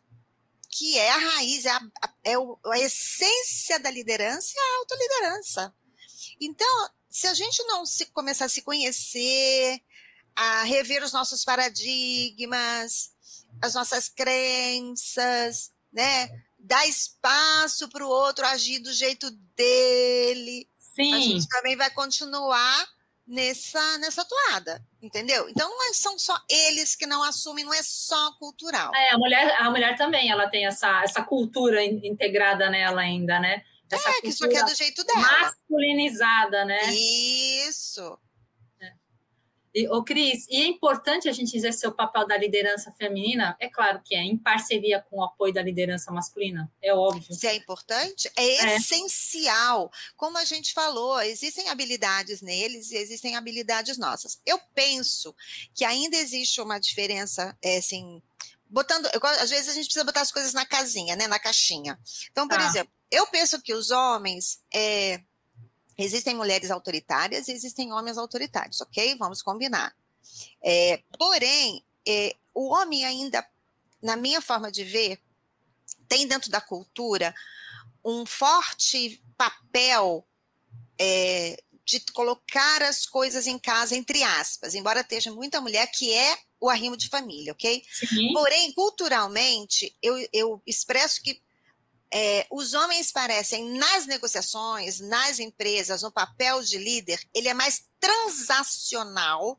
que 0.70 0.99
é 0.99 1.11
a 1.11 1.16
raiz, 1.16 1.64
é 1.64 1.70
a, 1.70 1.80
é 2.23 2.35
a 2.35 2.78
essência 2.78 3.78
da 3.78 3.90
liderança 3.90 4.52
e 4.54 4.58
a 4.58 4.78
autoliderança. 4.78 5.75
Então, 6.38 6.90
se 7.08 7.26
a 7.26 7.32
gente 7.32 7.64
não 7.64 7.87
se, 7.87 8.04
começar 8.06 8.44
a 8.44 8.49
se 8.49 8.61
conhecer, 8.61 9.80
a 10.37 10.62
rever 10.64 11.02
os 11.02 11.12
nossos 11.12 11.45
paradigmas, 11.45 13.11
as 13.62 13.75
nossas 13.75 14.09
crenças, 14.09 15.73
né? 15.93 16.28
Dar 16.59 16.87
espaço 16.87 17.88
para 17.88 18.05
o 18.05 18.09
outro 18.09 18.47
agir 18.47 18.81
do 18.81 18.93
jeito 18.93 19.31
dele. 19.57 20.69
Sim. 20.95 21.14
A 21.14 21.21
gente 21.21 21.49
também 21.49 21.76
vai 21.76 21.90
continuar 21.90 22.87
nessa, 23.26 23.99
nessa 23.99 24.25
toada, 24.25 24.85
entendeu? 25.02 25.49
Então 25.49 25.69
não 25.69 25.90
é, 25.90 25.95
são 25.95 26.19
só 26.19 26.38
eles 26.49 26.95
que 26.95 27.07
não 27.07 27.23
assumem, 27.23 27.64
não 27.64 27.75
é 27.75 27.83
só 27.83 28.33
cultural. 28.33 28.95
É, 28.95 29.14
a 29.14 29.19
mulher, 29.19 29.57
a 29.61 29.71
mulher 29.71 29.97
também, 29.97 30.31
ela 30.31 30.49
tem 30.49 30.66
essa, 30.66 31.02
essa 31.02 31.23
cultura 31.23 31.83
integrada 31.85 32.71
nela 32.71 33.00
ainda, 33.00 33.40
né? 33.40 33.64
Essa 33.90 34.11
é, 34.11 34.21
que 34.21 34.33
só 34.33 34.49
quer 34.49 34.64
do 34.64 34.75
jeito 34.75 35.05
dela. 35.05 35.21
Masculinizada, 35.21 36.64
né? 36.64 36.93
Isso. 36.93 38.19
E, 39.76 39.87
ô, 39.90 40.02
Cris, 40.02 40.47
e 40.49 40.62
é 40.62 40.66
importante 40.66 41.28
a 41.28 41.33
gente 41.33 41.54
exercer 41.54 41.87
o 41.87 41.92
papel 41.92 42.26
da 42.26 42.35
liderança 42.35 42.90
feminina? 42.92 43.54
É 43.61 43.68
claro 43.68 44.00
que 44.02 44.14
é, 44.14 44.23
em 44.23 44.35
parceria 44.35 45.04
com 45.11 45.18
o 45.18 45.23
apoio 45.23 45.52
da 45.52 45.61
liderança 45.61 46.11
masculina, 46.11 46.73
é 46.80 46.95
óbvio. 46.95 47.30
Isso 47.30 47.47
é 47.47 47.54
importante? 47.56 48.26
É, 48.35 48.42
é 48.42 48.76
essencial. 48.76 49.92
Como 50.16 50.38
a 50.38 50.47
gente 50.47 50.73
falou, 50.73 51.21
existem 51.21 51.68
habilidades 51.68 52.40
neles 52.40 52.90
e 52.90 52.97
existem 52.97 53.37
habilidades 53.37 53.99
nossas. 53.99 54.40
Eu 54.47 54.59
penso 54.75 55.37
que 55.75 55.85
ainda 55.85 56.16
existe 56.16 56.59
uma 56.62 56.78
diferença, 56.78 57.54
é, 57.61 57.76
assim, 57.76 58.23
botando. 58.71 59.11
Eu, 59.12 59.21
às 59.42 59.50
vezes 59.50 59.68
a 59.68 59.75
gente 59.75 59.85
precisa 59.85 60.06
botar 60.06 60.23
as 60.23 60.33
coisas 60.33 60.54
na 60.54 60.64
casinha, 60.64 61.14
né? 61.16 61.26
Na 61.26 61.38
caixinha. 61.38 61.99
Então, 62.33 62.49
por 62.49 62.59
ah. 62.59 62.64
exemplo, 62.64 62.90
eu 63.11 63.26
penso 63.26 63.61
que 63.61 63.75
os 63.75 63.90
homens. 63.90 64.59
É, 64.73 65.21
existem 65.99 66.35
mulheres 66.35 66.71
autoritárias 66.71 67.49
e 67.49 67.53
existem 67.53 67.93
homens 67.93 68.19
autoritários, 68.19 68.81
ok? 68.81 69.17
Vamos 69.17 69.43
combinar. 69.43 69.95
É, 70.62 71.03
porém, 71.19 71.85
é, 72.07 72.35
o 72.55 72.69
homem 72.75 73.05
ainda, 73.05 73.47
na 74.03 74.17
minha 74.17 74.41
forma 74.41 74.71
de 74.71 74.85
ver, 74.85 75.21
tem 76.09 76.26
dentro 76.26 76.50
da 76.50 76.61
cultura 76.61 77.35
um 78.05 78.25
forte 78.25 79.23
papel 79.37 80.26
é, 80.99 81.62
de 81.85 82.00
colocar 82.12 82.83
as 82.83 83.07
coisas 83.07 83.47
em 83.47 83.59
casa, 83.59 83.97
entre 83.97 84.23
aspas, 84.23 84.75
embora 84.75 85.00
esteja 85.00 85.33
muita 85.33 85.61
mulher 85.61 85.87
que 85.88 86.12
é 86.12 86.38
o 86.61 86.69
arrimo 86.69 86.97
de 86.97 87.09
família, 87.09 87.53
ok? 87.53 87.83
Sim. 87.93 88.33
Porém, 88.33 88.73
culturalmente, 88.73 89.97
eu, 90.03 90.17
eu 90.33 90.62
expresso 90.67 91.23
que 91.23 91.41
é, 92.12 92.46
os 92.50 92.75
homens 92.75 93.10
parecem, 93.10 93.78
nas 93.78 94.04
negociações, 94.06 95.00
nas 95.00 95.38
empresas, 95.38 96.02
no 96.02 96.12
papel 96.12 96.62
de 96.62 96.76
líder, 96.78 97.18
ele 97.34 97.48
é 97.48 97.54
mais 97.54 97.86
transacional 97.98 99.58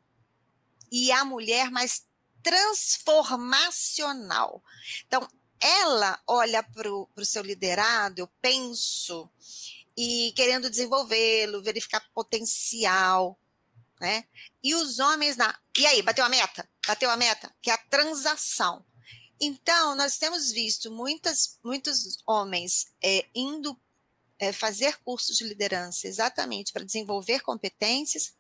e 0.91 1.11
a 1.11 1.25
mulher 1.25 1.69
mais 1.69 2.05
transformacional. 2.41 4.63
Então, 5.05 5.27
ela 5.59 6.19
olha 6.25 6.63
para 6.63 6.89
o 6.89 7.25
seu 7.25 7.43
liderado, 7.43 8.21
eu 8.21 8.29
penso, 8.41 9.29
e 9.97 10.31
querendo 10.35 10.69
desenvolvê-lo, 10.69 11.63
verificar 11.63 12.07
potencial, 12.13 13.37
né? 13.99 14.25
E 14.63 14.75
os 14.75 14.99
homens 14.99 15.35
na. 15.35 15.57
E 15.77 15.85
aí, 15.87 16.01
bateu 16.03 16.23
a 16.23 16.29
meta? 16.29 16.69
Bateu 16.85 17.09
a 17.09 17.17
meta? 17.17 17.51
Que 17.61 17.71
é 17.71 17.73
a 17.73 17.77
transação. 17.77 18.85
Então, 19.39 19.95
nós 19.95 20.17
temos 20.17 20.51
visto 20.51 20.91
muitas, 20.91 21.59
muitos 21.63 22.17
homens 22.25 22.87
é, 23.03 23.25
indo 23.35 23.79
é, 24.39 24.51
fazer 24.51 24.97
cursos 25.03 25.37
de 25.37 25.43
liderança 25.43 26.07
exatamente 26.07 26.71
para 26.71 26.85
desenvolver 26.85 27.41
competências, 27.41 28.33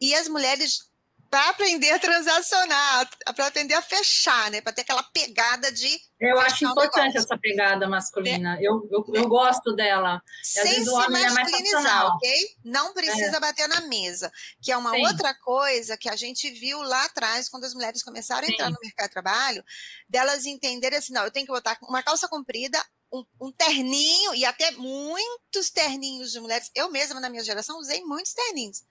e 0.00 0.14
as 0.14 0.28
mulheres 0.28 0.90
para 1.30 1.50
aprender 1.50 1.90
a 1.90 1.98
transacionar, 1.98 3.08
para 3.34 3.46
aprender 3.46 3.74
a 3.74 3.82
fechar, 3.82 4.50
né? 4.50 4.60
Para 4.60 4.72
ter 4.72 4.82
aquela 4.82 5.02
pegada 5.02 5.70
de. 5.72 5.88
Eu 6.20 6.38
acho 6.40 6.64
importante 6.64 7.18
essa 7.18 7.36
pegada 7.36 7.86
masculina. 7.88 8.56
É. 8.56 8.60
Eu, 8.62 8.88
eu, 8.90 9.04
eu, 9.14 9.28
gosto 9.28 9.74
dela. 9.74 10.22
Sem 10.42 10.84
se 10.84 10.90
é 10.90 11.08
masculinizar, 11.08 12.02
é 12.02 12.06
ok? 12.06 12.56
Não 12.64 12.94
precisa 12.94 13.36
é. 13.36 13.40
bater 13.40 13.68
na 13.68 13.82
mesa. 13.82 14.30
Que 14.62 14.72
é 14.72 14.76
uma 14.76 14.92
Sim. 14.92 15.06
outra 15.06 15.34
coisa 15.34 15.96
que 15.96 16.08
a 16.08 16.16
gente 16.16 16.50
viu 16.50 16.80
lá 16.82 17.04
atrás, 17.04 17.48
quando 17.48 17.64
as 17.64 17.74
mulheres 17.74 18.02
começaram 18.02 18.46
a 18.46 18.50
entrar 18.50 18.66
Sim. 18.66 18.72
no 18.72 18.78
mercado 18.82 19.08
de 19.08 19.12
trabalho, 19.12 19.64
delas 20.08 20.46
entenderem 20.46 20.98
assim: 20.98 21.12
não, 21.12 21.24
eu 21.24 21.30
tenho 21.30 21.46
que 21.46 21.52
botar 21.52 21.76
uma 21.82 22.02
calça 22.02 22.28
comprida, 22.28 22.82
um, 23.20 23.46
um, 23.46 23.52
terninho, 23.52 24.34
e 24.34 24.44
até 24.44 24.70
muitos 24.72 25.70
terninhos 25.70 26.32
de 26.32 26.40
mulheres. 26.40 26.70
Eu 26.74 26.90
mesma, 26.90 27.20
na 27.20 27.30
minha 27.30 27.44
geração, 27.44 27.78
usei 27.78 28.02
muitos 28.04 28.32
terninhos. 28.32 28.84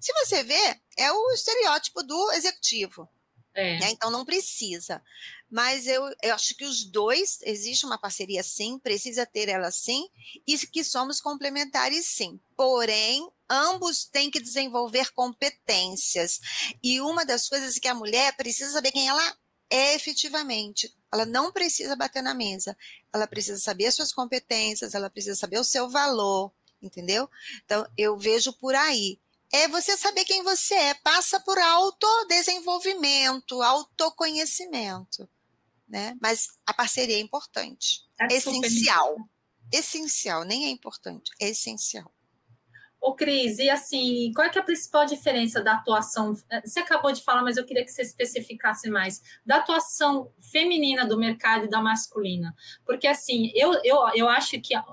Se 0.00 0.12
você 0.14 0.42
vê, 0.42 0.80
é 0.96 1.12
o 1.12 1.30
estereótipo 1.32 2.02
do 2.02 2.32
executivo. 2.32 3.08
É. 3.54 3.78
Né? 3.78 3.90
Então 3.90 4.10
não 4.10 4.24
precisa. 4.24 5.02
Mas 5.50 5.86
eu, 5.86 6.02
eu 6.22 6.34
acho 6.34 6.54
que 6.56 6.64
os 6.64 6.84
dois, 6.84 7.38
existe 7.42 7.84
uma 7.84 7.98
parceria 7.98 8.42
sim, 8.42 8.78
precisa 8.78 9.26
ter 9.26 9.48
ela 9.48 9.70
sim, 9.70 10.08
e 10.46 10.56
que 10.58 10.82
somos 10.82 11.20
complementares 11.20 12.06
sim. 12.06 12.40
Porém, 12.56 13.28
ambos 13.50 14.06
têm 14.06 14.30
que 14.30 14.40
desenvolver 14.40 15.12
competências. 15.12 16.40
E 16.82 17.00
uma 17.02 17.26
das 17.26 17.48
coisas 17.48 17.76
é 17.76 17.80
que 17.80 17.88
a 17.88 17.94
mulher 17.94 18.34
precisa 18.36 18.72
saber 18.72 18.92
quem 18.92 19.06
ela 19.06 19.36
é 19.68 19.94
efetivamente. 19.94 20.94
Ela 21.12 21.26
não 21.26 21.52
precisa 21.52 21.94
bater 21.94 22.22
na 22.22 22.32
mesa. 22.32 22.76
Ela 23.12 23.26
precisa 23.26 23.60
saber 23.60 23.86
as 23.86 23.94
suas 23.94 24.12
competências, 24.12 24.94
ela 24.94 25.10
precisa 25.10 25.36
saber 25.36 25.58
o 25.58 25.64
seu 25.64 25.88
valor, 25.88 26.50
entendeu? 26.80 27.28
Então, 27.64 27.86
eu 27.96 28.16
vejo 28.16 28.52
por 28.54 28.74
aí 28.74 29.20
é 29.52 29.68
você 29.68 29.96
saber 29.98 30.24
quem 30.24 30.42
você 30.42 30.74
é. 30.74 30.94
Passa 30.94 31.38
por 31.38 31.58
autodesenvolvimento, 31.58 33.60
autoconhecimento. 33.60 35.28
Né? 35.86 36.16
Mas 36.20 36.58
a 36.64 36.72
parceria 36.72 37.16
é 37.16 37.20
importante. 37.20 38.00
É 38.18 38.34
essencial. 38.34 39.14
Essencial, 39.70 40.44
nem 40.44 40.64
é 40.66 40.70
importante, 40.70 41.30
é 41.38 41.50
essencial. 41.50 42.10
Ô, 43.02 43.14
Cris, 43.16 43.58
e 43.58 43.68
assim, 43.68 44.30
qual 44.32 44.46
é, 44.46 44.50
é 44.54 44.58
a 44.60 44.62
principal 44.62 45.04
diferença 45.04 45.60
da 45.60 45.72
atuação? 45.72 46.36
Eh, 46.48 46.62
você 46.64 46.78
acabou 46.78 47.10
de 47.10 47.20
falar, 47.20 47.42
mas 47.42 47.56
eu 47.56 47.66
queria 47.66 47.84
que 47.84 47.90
você 47.90 48.02
especificasse 48.02 48.88
mais 48.88 49.20
da 49.44 49.56
atuação 49.56 50.30
feminina 50.52 51.04
do 51.04 51.18
mercado 51.18 51.64
e 51.64 51.68
da 51.68 51.80
masculina. 51.80 52.54
Porque, 52.86 53.08
assim, 53.08 53.50
eu, 53.56 53.72
eu, 53.82 53.98
eu 54.14 54.28
acho 54.28 54.60
que 54.60 54.72
a, 54.72 54.84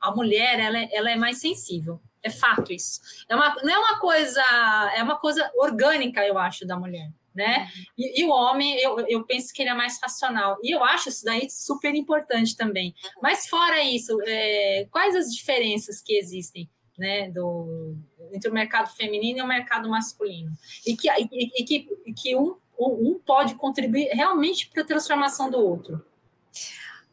a 0.00 0.10
mulher 0.10 0.58
ela 0.58 0.76
é, 0.76 0.88
ela 0.90 1.08
é 1.08 1.14
mais 1.14 1.38
sensível. 1.38 2.00
É 2.20 2.30
fato 2.30 2.72
isso. 2.72 3.00
É 3.28 3.36
uma, 3.36 3.54
não 3.62 3.72
é 3.72 3.78
uma 3.78 4.00
coisa, 4.00 4.42
é 4.96 5.00
uma 5.00 5.16
coisa 5.16 5.48
orgânica, 5.54 6.26
eu 6.26 6.36
acho, 6.38 6.66
da 6.66 6.76
mulher. 6.76 7.12
Né? 7.32 7.70
E, 7.96 8.22
e, 8.22 8.24
o 8.24 8.30
homem, 8.30 8.76
eu, 8.80 8.98
eu 9.06 9.24
penso 9.24 9.54
que 9.54 9.62
ele 9.62 9.70
é 9.70 9.74
mais 9.74 10.00
racional. 10.02 10.58
E 10.64 10.74
eu 10.74 10.82
acho 10.82 11.10
isso 11.10 11.24
daí 11.24 11.48
super 11.48 11.94
importante 11.94 12.56
também. 12.56 12.92
Mas 13.22 13.46
fora 13.46 13.80
isso, 13.84 14.18
é, 14.26 14.88
quais 14.90 15.14
as 15.14 15.32
diferenças 15.32 16.02
que 16.02 16.14
existem 16.14 16.68
né, 16.98 17.30
do, 17.30 17.94
entre 18.32 18.50
o 18.50 18.54
mercado 18.54 18.94
feminino 18.94 19.38
e 19.38 19.42
o 19.42 19.46
mercado 19.46 19.88
masculino? 19.88 20.52
E 20.86 20.96
que, 20.96 21.08
e, 21.08 21.62
e 21.62 21.64
que, 21.64 22.12
que 22.12 22.36
um, 22.36 22.56
um 22.78 23.20
pode 23.24 23.54
contribuir 23.54 24.08
realmente 24.12 24.68
para 24.68 24.82
a 24.82 24.86
transformação 24.86 25.50
do 25.50 25.58
outro. 25.58 26.04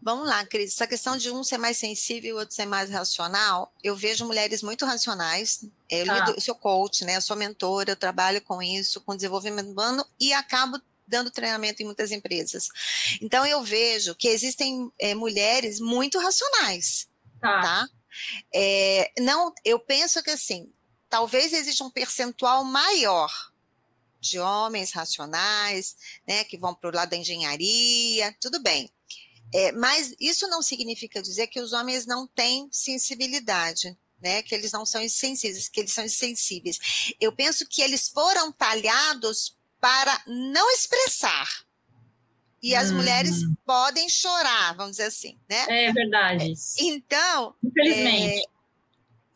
Vamos 0.01 0.27
lá, 0.27 0.45
Cris. 0.45 0.73
Essa 0.73 0.85
questão 0.85 1.15
de 1.15 1.31
um 1.31 1.45
ser 1.45 1.57
mais 1.57 1.77
sensível 1.77 2.29
e 2.29 2.33
o 2.33 2.37
outro 2.39 2.53
ser 2.53 2.65
mais 2.65 2.89
racional, 2.89 3.73
eu 3.81 3.95
vejo 3.95 4.25
mulheres 4.25 4.61
muito 4.61 4.85
racionais. 4.85 5.65
Eu, 5.89 6.05
tá. 6.05 6.13
lido, 6.13 6.31
eu 6.31 6.41
sou 6.41 6.55
coach, 6.55 7.05
né? 7.05 7.15
Eu 7.15 7.21
sou 7.21 7.37
mentora, 7.37 7.91
eu 7.91 7.95
trabalho 7.95 8.41
com 8.41 8.61
isso, 8.61 8.99
com 8.99 9.15
desenvolvimento 9.15 9.69
humano 9.69 10.05
e 10.19 10.33
acabo 10.33 10.77
dando 11.07 11.31
treinamento 11.31 11.81
em 11.81 11.85
muitas 11.85 12.11
empresas. 12.11 12.67
Então 13.21 13.45
eu 13.45 13.63
vejo 13.63 14.13
que 14.15 14.27
existem 14.27 14.91
é, 14.99 15.15
mulheres 15.15 15.79
muito 15.79 16.19
racionais, 16.19 17.07
tá? 17.39 17.61
tá? 17.61 17.87
É, 18.53 19.11
não, 19.19 19.53
eu 19.63 19.79
penso 19.79 20.21
que 20.23 20.31
assim, 20.31 20.71
talvez 21.09 21.53
exista 21.53 21.83
um 21.83 21.91
percentual 21.91 22.63
maior 22.63 23.31
de 24.19 24.39
homens 24.39 24.91
racionais, 24.91 25.95
né, 26.27 26.43
que 26.45 26.57
vão 26.57 26.73
para 26.73 26.89
o 26.89 26.95
lado 26.95 27.09
da 27.09 27.17
engenharia, 27.17 28.35
tudo 28.39 28.61
bem. 28.61 28.89
É, 29.53 29.71
mas 29.73 30.15
isso 30.19 30.47
não 30.47 30.61
significa 30.61 31.21
dizer 31.21 31.47
que 31.47 31.59
os 31.59 31.73
homens 31.73 32.05
não 32.05 32.25
têm 32.25 32.67
sensibilidade. 32.71 33.97
Né, 34.21 34.41
que 34.41 34.55
eles 34.55 34.71
não 34.71 34.85
são 34.85 35.01
insensíveis, 35.01 35.67
que 35.67 35.81
eles 35.81 35.91
são 35.91 36.05
insensíveis. 36.05 36.79
Eu 37.19 37.33
penso 37.33 37.67
que 37.67 37.81
eles 37.81 38.07
foram 38.07 38.53
talhados 38.53 39.53
para 39.81 40.23
não 40.25 40.71
expressar. 40.71 41.62
E 42.63 42.73
as 42.73 42.91
hum. 42.91 42.95
mulheres 42.95 43.43
podem 43.65 44.07
chorar, 44.07 44.73
vamos 44.77 44.93
dizer 44.93 45.07
assim, 45.07 45.37
né? 45.49 45.65
É 45.67 45.91
verdade. 45.91 46.53
Então, 46.79 47.53
infelizmente, 47.61 48.39
é, 48.39 48.45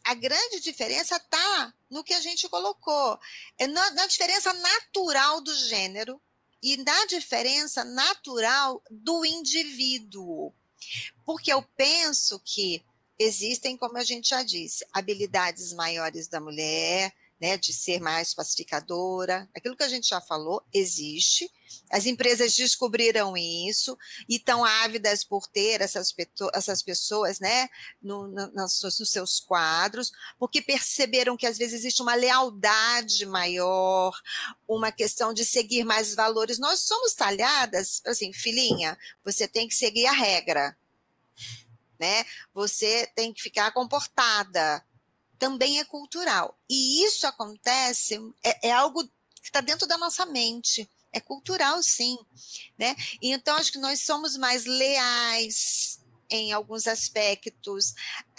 a 0.05 0.13
grande 0.13 0.61
diferença 0.61 1.17
está 1.17 1.73
no 1.89 2.05
que 2.05 2.13
a 2.13 2.21
gente 2.21 2.47
colocou, 2.47 3.19
é 3.59 3.67
na, 3.67 3.91
na 3.91 4.07
diferença 4.07 4.53
natural 4.53 5.41
do 5.41 5.53
gênero 5.53 6.21
e 6.63 6.77
na 6.77 7.05
diferença 7.07 7.83
natural 7.83 8.81
do 8.89 9.25
indivíduo. 9.25 10.53
Porque 11.25 11.51
eu 11.51 11.61
penso 11.75 12.41
que 12.45 12.81
existem, 13.19 13.75
como 13.75 13.97
a 13.97 14.05
gente 14.05 14.29
já 14.29 14.41
disse, 14.41 14.85
habilidades 14.93 15.73
maiores 15.73 16.29
da 16.29 16.39
mulher, 16.39 17.13
né, 17.41 17.57
de 17.57 17.73
ser 17.73 17.99
mais 17.99 18.33
pacificadora, 18.33 19.49
aquilo 19.53 19.75
que 19.75 19.83
a 19.83 19.89
gente 19.89 20.07
já 20.07 20.21
falou, 20.21 20.63
existe. 20.73 21.51
As 21.89 22.05
empresas 22.05 22.55
descobriram 22.55 23.35
isso 23.37 23.97
e 24.27 24.35
estão 24.35 24.63
ávidas 24.63 25.23
por 25.23 25.47
ter 25.47 25.81
essas, 25.81 26.13
essas 26.53 26.83
pessoas 26.83 27.39
né, 27.39 27.69
no, 28.01 28.27
no, 28.27 28.51
nos 28.53 29.09
seus 29.09 29.39
quadros, 29.39 30.11
porque 30.37 30.61
perceberam 30.61 31.37
que 31.37 31.45
às 31.45 31.57
vezes 31.57 31.75
existe 31.75 32.01
uma 32.01 32.15
lealdade 32.15 33.25
maior, 33.25 34.13
uma 34.67 34.91
questão 34.91 35.33
de 35.33 35.45
seguir 35.45 35.83
mais 35.83 36.13
valores. 36.13 36.59
Nós 36.59 36.81
somos 36.81 37.13
talhadas, 37.13 38.01
assim, 38.05 38.33
filhinha, 38.33 38.97
você 39.23 39.47
tem 39.47 39.67
que 39.67 39.75
seguir 39.75 40.07
a 40.07 40.11
regra. 40.11 40.77
Né? 41.99 42.25
Você 42.53 43.09
tem 43.15 43.33
que 43.33 43.41
ficar 43.41 43.71
comportada, 43.71 44.85
também 45.39 45.79
é 45.79 45.85
cultural. 45.85 46.57
E 46.69 47.03
isso 47.03 47.25
acontece, 47.25 48.19
é, 48.43 48.67
é 48.69 48.71
algo 48.71 49.03
que 49.41 49.45
está 49.45 49.61
dentro 49.61 49.87
da 49.87 49.97
nossa 49.97 50.25
mente. 50.25 50.89
É 51.17 51.19
cultural, 51.19 51.81
sim. 51.81 52.15
Né? 52.77 52.95
Então, 53.19 53.57
acho 53.57 53.71
que 53.71 53.79
nós 53.79 54.01
somos 54.01 54.37
mais 54.37 54.65
leais 54.65 55.99
em 56.29 56.51
alguns 56.51 56.85
aspectos, 56.85 57.93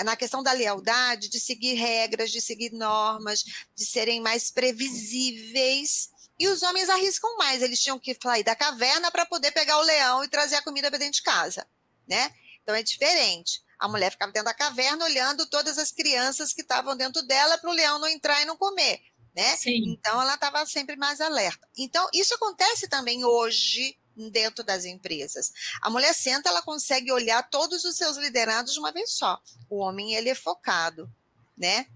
na 0.05 0.15
questão 0.15 0.45
da 0.45 0.53
lealdade, 0.53 1.29
de 1.29 1.41
seguir 1.41 1.75
regras, 1.75 2.31
de 2.31 2.41
seguir 2.41 2.71
normas, 2.73 3.43
de 3.75 3.85
serem 3.85 4.21
mais 4.21 4.49
previsíveis. 4.51 6.11
E 6.39 6.47
os 6.47 6.63
homens 6.63 6.89
arriscam 6.89 7.37
mais, 7.37 7.63
eles 7.63 7.83
tinham 7.83 7.99
que 7.99 8.17
sair 8.23 8.45
da 8.45 8.55
caverna 8.55 9.11
para 9.11 9.27
poder 9.27 9.51
pegar 9.51 9.79
o 9.79 9.83
leão 9.83 10.23
e 10.23 10.29
trazer 10.29 10.55
a 10.55 10.63
comida 10.63 10.89
para 10.89 10.99
dentro 10.99 11.15
de 11.15 11.23
casa, 11.23 11.67
né? 12.07 12.33
Então 12.63 12.77
é 12.77 12.83
diferente. 12.83 13.61
A 13.81 13.89
mulher 13.89 14.13
ficava 14.13 14.31
dentro 14.31 14.45
da 14.47 14.55
caverna 14.55 15.05
olhando 15.05 15.51
todas 15.51 15.79
as 15.79 15.91
crianças 15.91 16.53
que 16.53 16.61
estavam 16.61 16.97
dentro 16.97 17.23
dela 17.23 17.59
para 17.59 17.71
o 17.71 17.73
leão 17.73 17.99
não 17.99 18.07
entrar 18.07 18.41
e 18.41 18.45
não 18.45 18.57
comer, 18.57 19.01
né? 19.39 19.57
Sim. 19.57 19.85
Então 19.87 20.21
ela 20.21 20.35
estava 20.35 20.67
sempre 20.67 20.97
mais 20.97 21.21
alerta. 21.21 21.65
Então 21.79 22.09
isso 22.13 22.35
acontece 22.35 22.89
também 22.89 23.25
hoje 23.25 23.97
dentro 24.33 24.65
das 24.65 24.85
empresas. 24.85 25.53
A 25.81 25.89
mulher 25.89 26.13
senta, 26.13 26.49
ela 26.49 26.61
consegue 26.61 27.13
olhar 27.13 27.49
todos 27.49 27.85
os 27.85 27.97
seus 27.97 28.17
liderados 28.17 28.73
de 28.73 28.81
uma 28.81 28.91
vez 28.91 29.13
só. 29.13 29.41
O 29.71 29.77
homem 29.77 30.15
ele 30.15 30.29
é 30.29 30.35
focado, 30.35 31.09
né? 31.57 31.87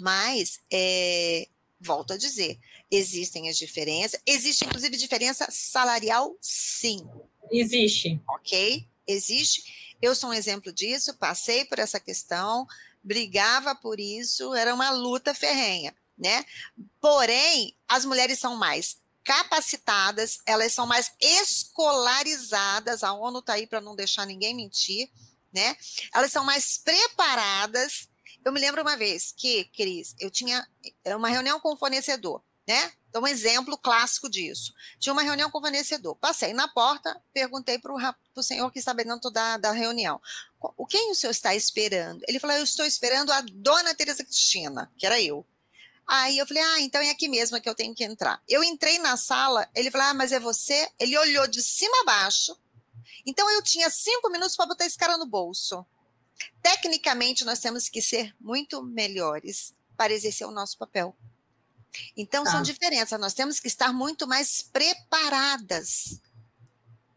Mas 0.00 0.58
é, 0.68 1.46
volto 1.80 2.14
a 2.14 2.16
dizer, 2.16 2.58
existem 2.90 3.48
as 3.48 3.56
diferenças. 3.56 4.20
Existe, 4.26 4.64
inclusive, 4.64 4.96
diferença 4.96 5.46
salarial? 5.52 6.36
Sim. 6.40 7.08
Existe. 7.52 8.20
Ok? 8.28 8.84
Existe. 9.06 9.94
Eu 10.02 10.12
sou 10.12 10.30
um 10.30 10.34
exemplo 10.34 10.72
disso, 10.72 11.14
passei 11.14 11.64
por 11.64 11.78
essa 11.78 12.00
questão, 12.00 12.66
brigava 13.00 13.76
por 13.76 14.00
isso, 14.00 14.54
era 14.54 14.74
uma 14.74 14.90
luta 14.90 15.32
ferrenha, 15.32 15.94
né? 16.18 16.44
Porém, 17.00 17.76
as 17.86 18.04
mulheres 18.04 18.38
são 18.38 18.56
mais 18.56 18.98
capacitadas, 19.24 20.38
elas 20.46 20.72
são 20.72 20.86
mais 20.86 21.12
escolarizadas, 21.20 23.04
a 23.04 23.12
ONU 23.12 23.40
está 23.40 23.54
aí 23.54 23.66
para 23.66 23.80
não 23.80 23.94
deixar 23.94 24.26
ninguém 24.26 24.54
mentir, 24.54 25.10
né? 25.52 25.76
Elas 26.14 26.32
são 26.32 26.44
mais 26.44 26.78
preparadas 26.78 28.08
eu 28.44 28.52
me 28.52 28.60
lembro 28.60 28.82
uma 28.82 28.96
vez 28.96 29.34
que, 29.36 29.64
Cris, 29.76 30.14
eu 30.18 30.30
tinha 30.30 30.66
uma 31.06 31.28
reunião 31.28 31.60
com 31.60 31.74
o 31.74 31.76
fornecedor, 31.76 32.42
né? 32.66 32.92
Então, 33.08 33.22
um 33.22 33.26
exemplo 33.26 33.76
clássico 33.76 34.28
disso. 34.28 34.72
Tinha 34.98 35.12
uma 35.12 35.22
reunião 35.22 35.50
com 35.50 35.58
o 35.58 35.60
fornecedor. 35.60 36.14
Passei 36.16 36.52
na 36.52 36.68
porta, 36.68 37.20
perguntei 37.32 37.78
para 37.78 37.92
o 38.36 38.42
senhor 38.42 38.70
que 38.70 38.78
estava 38.78 39.02
dentro 39.04 39.30
da, 39.30 39.56
da 39.56 39.72
reunião. 39.72 40.20
O 40.76 40.86
quem 40.86 41.10
o 41.10 41.14
senhor 41.14 41.30
está 41.30 41.54
esperando? 41.54 42.22
Ele 42.28 42.38
falou, 42.38 42.56
eu 42.56 42.64
estou 42.64 42.84
esperando 42.84 43.32
a 43.32 43.40
dona 43.40 43.94
Tereza 43.94 44.24
Cristina, 44.24 44.90
que 44.96 45.06
era 45.06 45.20
eu. 45.20 45.44
Aí 46.08 46.38
eu 46.38 46.46
falei, 46.46 46.62
ah, 46.62 46.80
então 46.80 47.02
é 47.02 47.10
aqui 47.10 47.28
mesmo 47.28 47.60
que 47.60 47.68
eu 47.68 47.74
tenho 47.74 47.94
que 47.94 48.02
entrar. 48.02 48.42
Eu 48.48 48.64
entrei 48.64 48.98
na 48.98 49.18
sala, 49.18 49.68
ele 49.74 49.90
falou, 49.90 50.06
ah, 50.06 50.14
mas 50.14 50.32
é 50.32 50.40
você? 50.40 50.90
Ele 50.98 51.18
olhou 51.18 51.46
de 51.46 51.62
cima 51.62 51.94
a 52.00 52.04
baixo. 52.04 52.56
Então 53.26 53.48
eu 53.50 53.62
tinha 53.62 53.90
cinco 53.90 54.30
minutos 54.30 54.56
para 54.56 54.64
botar 54.64 54.86
esse 54.86 54.96
cara 54.96 55.18
no 55.18 55.26
bolso. 55.26 55.84
Tecnicamente, 56.62 57.44
nós 57.44 57.58
temos 57.58 57.90
que 57.90 58.00
ser 58.00 58.34
muito 58.40 58.82
melhores 58.82 59.74
para 59.98 60.14
exercer 60.14 60.46
o 60.46 60.50
nosso 60.50 60.78
papel. 60.78 61.14
Então, 62.16 62.44
são 62.44 62.54
tá. 62.54 62.62
diferenças. 62.62 63.20
Nós 63.20 63.34
temos 63.34 63.60
que 63.60 63.66
estar 63.66 63.92
muito 63.92 64.26
mais 64.26 64.62
preparadas 64.62 66.20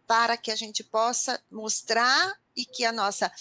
para 0.07 0.35
que 0.35 0.51
a 0.51 0.55
gente 0.55 0.83
possa 0.83 1.41
mostrar 1.49 2.40
e 2.55 2.65
que 2.65 2.83
a 2.83 2.91
nossa 2.91 3.31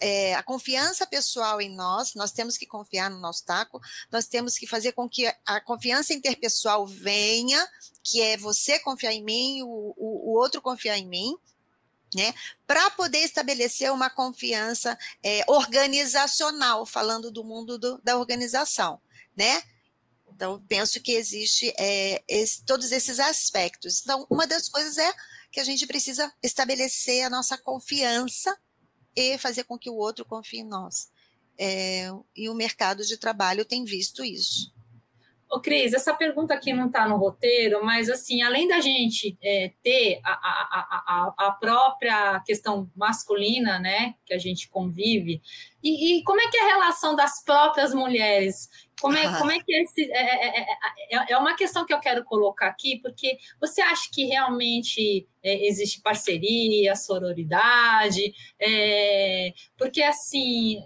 é, 0.00 0.34
a 0.34 0.42
confiança 0.42 1.06
pessoal 1.06 1.60
em 1.60 1.74
nós, 1.74 2.14
nós 2.14 2.32
temos 2.32 2.56
que 2.56 2.66
confiar 2.66 3.10
no 3.10 3.18
nosso 3.18 3.44
taco, 3.44 3.80
nós 4.10 4.26
temos 4.26 4.56
que 4.56 4.66
fazer 4.66 4.92
com 4.92 5.08
que 5.08 5.26
a 5.46 5.60
confiança 5.60 6.12
interpessoal 6.12 6.86
venha, 6.86 7.66
que 8.02 8.20
é 8.20 8.36
você 8.36 8.78
confiar 8.78 9.12
em 9.12 9.24
mim, 9.24 9.62
o, 9.62 9.94
o, 9.96 10.30
o 10.30 10.38
outro 10.38 10.60
confiar 10.60 10.98
em 10.98 11.06
mim, 11.06 11.36
né, 12.14 12.34
para 12.66 12.90
poder 12.90 13.18
estabelecer 13.18 13.92
uma 13.92 14.10
confiança 14.10 14.98
é, 15.22 15.44
organizacional, 15.46 16.84
falando 16.84 17.30
do 17.30 17.44
mundo 17.44 17.78
do, 17.78 17.98
da 18.02 18.18
organização, 18.18 19.00
né? 19.36 19.62
Então, 20.40 20.64
penso 20.66 21.00
que 21.02 21.12
existe 21.12 21.72
é, 21.78 22.22
esse, 22.26 22.64
todos 22.64 22.90
esses 22.92 23.20
aspectos. 23.20 24.00
Então, 24.00 24.26
uma 24.30 24.46
das 24.46 24.70
coisas 24.70 24.96
é 24.96 25.12
que 25.50 25.60
a 25.60 25.64
gente 25.64 25.86
precisa 25.86 26.32
estabelecer 26.42 27.24
a 27.24 27.30
nossa 27.30 27.58
confiança 27.58 28.56
e 29.14 29.36
fazer 29.38 29.64
com 29.64 29.78
que 29.78 29.90
o 29.90 29.96
outro 29.96 30.24
confie 30.24 30.60
em 30.60 30.64
nós. 30.64 31.10
É, 31.58 32.08
e 32.34 32.48
o 32.48 32.54
mercado 32.54 33.04
de 33.04 33.16
trabalho 33.16 33.64
tem 33.64 33.84
visto 33.84 34.24
isso. 34.24 34.72
Ô, 35.50 35.58
Cris, 35.58 35.92
essa 35.92 36.14
pergunta 36.14 36.54
aqui 36.54 36.72
não 36.72 36.86
está 36.86 37.08
no 37.08 37.16
roteiro, 37.16 37.84
mas 37.84 38.08
assim, 38.08 38.40
além 38.40 38.68
da 38.68 38.78
gente 38.78 39.36
é, 39.42 39.72
ter 39.82 40.20
a, 40.22 40.30
a, 40.30 41.34
a, 41.36 41.48
a, 41.48 41.50
própria 41.50 42.38
questão 42.46 42.88
masculina, 42.94 43.80
né, 43.80 44.14
que 44.24 44.32
a 44.32 44.38
gente 44.38 44.68
convive, 44.68 45.42
e, 45.82 46.18
e, 46.18 46.22
como 46.22 46.40
é 46.40 46.48
que 46.48 46.56
é 46.56 46.62
a 46.62 46.74
relação 46.74 47.16
das 47.16 47.42
próprias 47.42 47.92
mulheres 47.92 48.68
como 49.00 49.16
é, 49.16 49.38
como 49.38 49.50
é 49.50 49.58
que 49.60 49.74
esse, 49.74 50.02
é 50.12 50.18
é, 50.20 50.60
é, 50.60 50.66
é, 51.10 51.32
é, 51.32 51.36
uma 51.38 51.54
questão 51.54 51.84
que 51.86 51.92
eu 51.92 52.00
quero 52.00 52.24
colocar 52.24 52.66
aqui, 52.66 53.00
porque 53.00 53.38
você 53.60 53.80
acha 53.80 54.08
que 54.12 54.24
realmente 54.24 55.26
é, 55.42 55.66
existe 55.66 56.00
parceria, 56.00 56.94
sororidade? 56.94 58.32
É, 58.60 59.52
porque, 59.76 60.02
assim, 60.02 60.82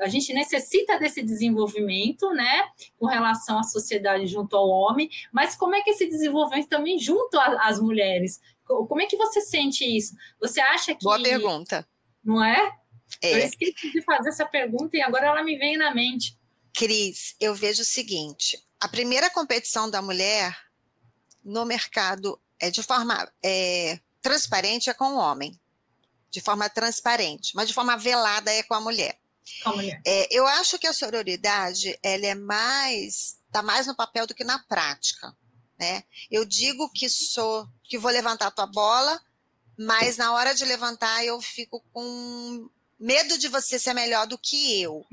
a 0.00 0.08
gente 0.08 0.32
necessita 0.32 0.98
desse 0.98 1.22
desenvolvimento, 1.22 2.30
né, 2.32 2.64
com 2.98 3.06
relação 3.06 3.58
à 3.58 3.62
sociedade 3.62 4.26
junto 4.26 4.56
ao 4.56 4.68
homem, 4.68 5.08
mas 5.32 5.56
como 5.56 5.74
é 5.74 5.82
que 5.82 5.90
esse 5.90 6.08
desenvolvimento 6.08 6.68
também 6.68 6.98
junto 6.98 7.38
às 7.38 7.80
mulheres? 7.80 8.40
Como 8.64 9.00
é 9.00 9.06
que 9.06 9.16
você 9.16 9.40
sente 9.40 9.84
isso? 9.84 10.14
Você 10.40 10.60
acha 10.60 10.94
que. 10.94 11.02
Boa 11.02 11.22
pergunta. 11.22 11.86
Não 12.22 12.44
é? 12.44 12.70
é? 13.22 13.34
Eu 13.34 13.38
esqueci 13.38 13.90
de 13.92 14.02
fazer 14.02 14.28
essa 14.28 14.44
pergunta 14.44 14.96
e 14.96 15.00
agora 15.00 15.26
ela 15.26 15.42
me 15.42 15.56
vem 15.56 15.76
na 15.76 15.94
mente. 15.94 16.37
Cris, 16.78 17.34
eu 17.40 17.56
vejo 17.56 17.82
o 17.82 17.84
seguinte: 17.84 18.64
a 18.78 18.86
primeira 18.86 19.28
competição 19.28 19.90
da 19.90 20.00
mulher 20.00 20.56
no 21.44 21.64
mercado 21.64 22.40
é 22.60 22.70
de 22.70 22.84
forma 22.84 23.28
é, 23.42 23.98
transparente 24.22 24.88
é 24.88 24.94
com 24.94 25.14
o 25.14 25.18
homem, 25.18 25.60
de 26.30 26.40
forma 26.40 26.70
transparente, 26.70 27.52
mas 27.56 27.66
de 27.66 27.74
forma 27.74 27.96
velada 27.96 28.52
é 28.52 28.62
com 28.62 28.74
a 28.74 28.80
mulher. 28.80 29.18
Com 29.64 29.70
a 29.70 29.74
mulher. 29.74 30.00
É, 30.06 30.28
eu 30.30 30.46
acho 30.46 30.78
que 30.78 30.86
a 30.86 30.92
sororidade 30.92 31.98
ela 32.00 32.26
é 32.26 32.34
mais 32.36 33.38
está 33.48 33.60
mais 33.60 33.88
no 33.88 33.96
papel 33.96 34.24
do 34.24 34.34
que 34.34 34.44
na 34.44 34.60
prática, 34.60 35.36
né? 35.80 36.04
Eu 36.30 36.44
digo 36.44 36.88
que 36.90 37.08
sou 37.08 37.68
que 37.82 37.98
vou 37.98 38.12
levantar 38.12 38.46
a 38.46 38.52
tua 38.52 38.66
bola, 38.66 39.20
mas 39.76 40.16
na 40.16 40.32
hora 40.32 40.54
de 40.54 40.64
levantar 40.64 41.24
eu 41.24 41.40
fico 41.40 41.82
com 41.92 42.70
medo 42.98 43.38
de 43.38 43.48
você 43.48 43.78
ser 43.78 43.94
melhor 43.94 44.26
do 44.26 44.38
que 44.38 44.80
eu. 44.80 45.06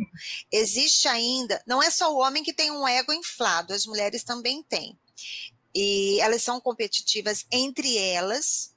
Existe 0.51 1.07
ainda, 1.07 1.61
não 1.67 1.81
é 1.81 1.91
só 1.91 2.13
o 2.13 2.17
homem 2.17 2.43
que 2.43 2.53
tem 2.53 2.71
um 2.71 2.87
ego 2.87 3.13
inflado, 3.13 3.73
as 3.73 3.85
mulheres 3.85 4.23
também 4.23 4.63
têm. 4.63 4.97
E 5.73 6.19
elas 6.21 6.41
são 6.41 6.59
competitivas 6.59 7.45
entre 7.51 7.97
elas. 7.97 8.73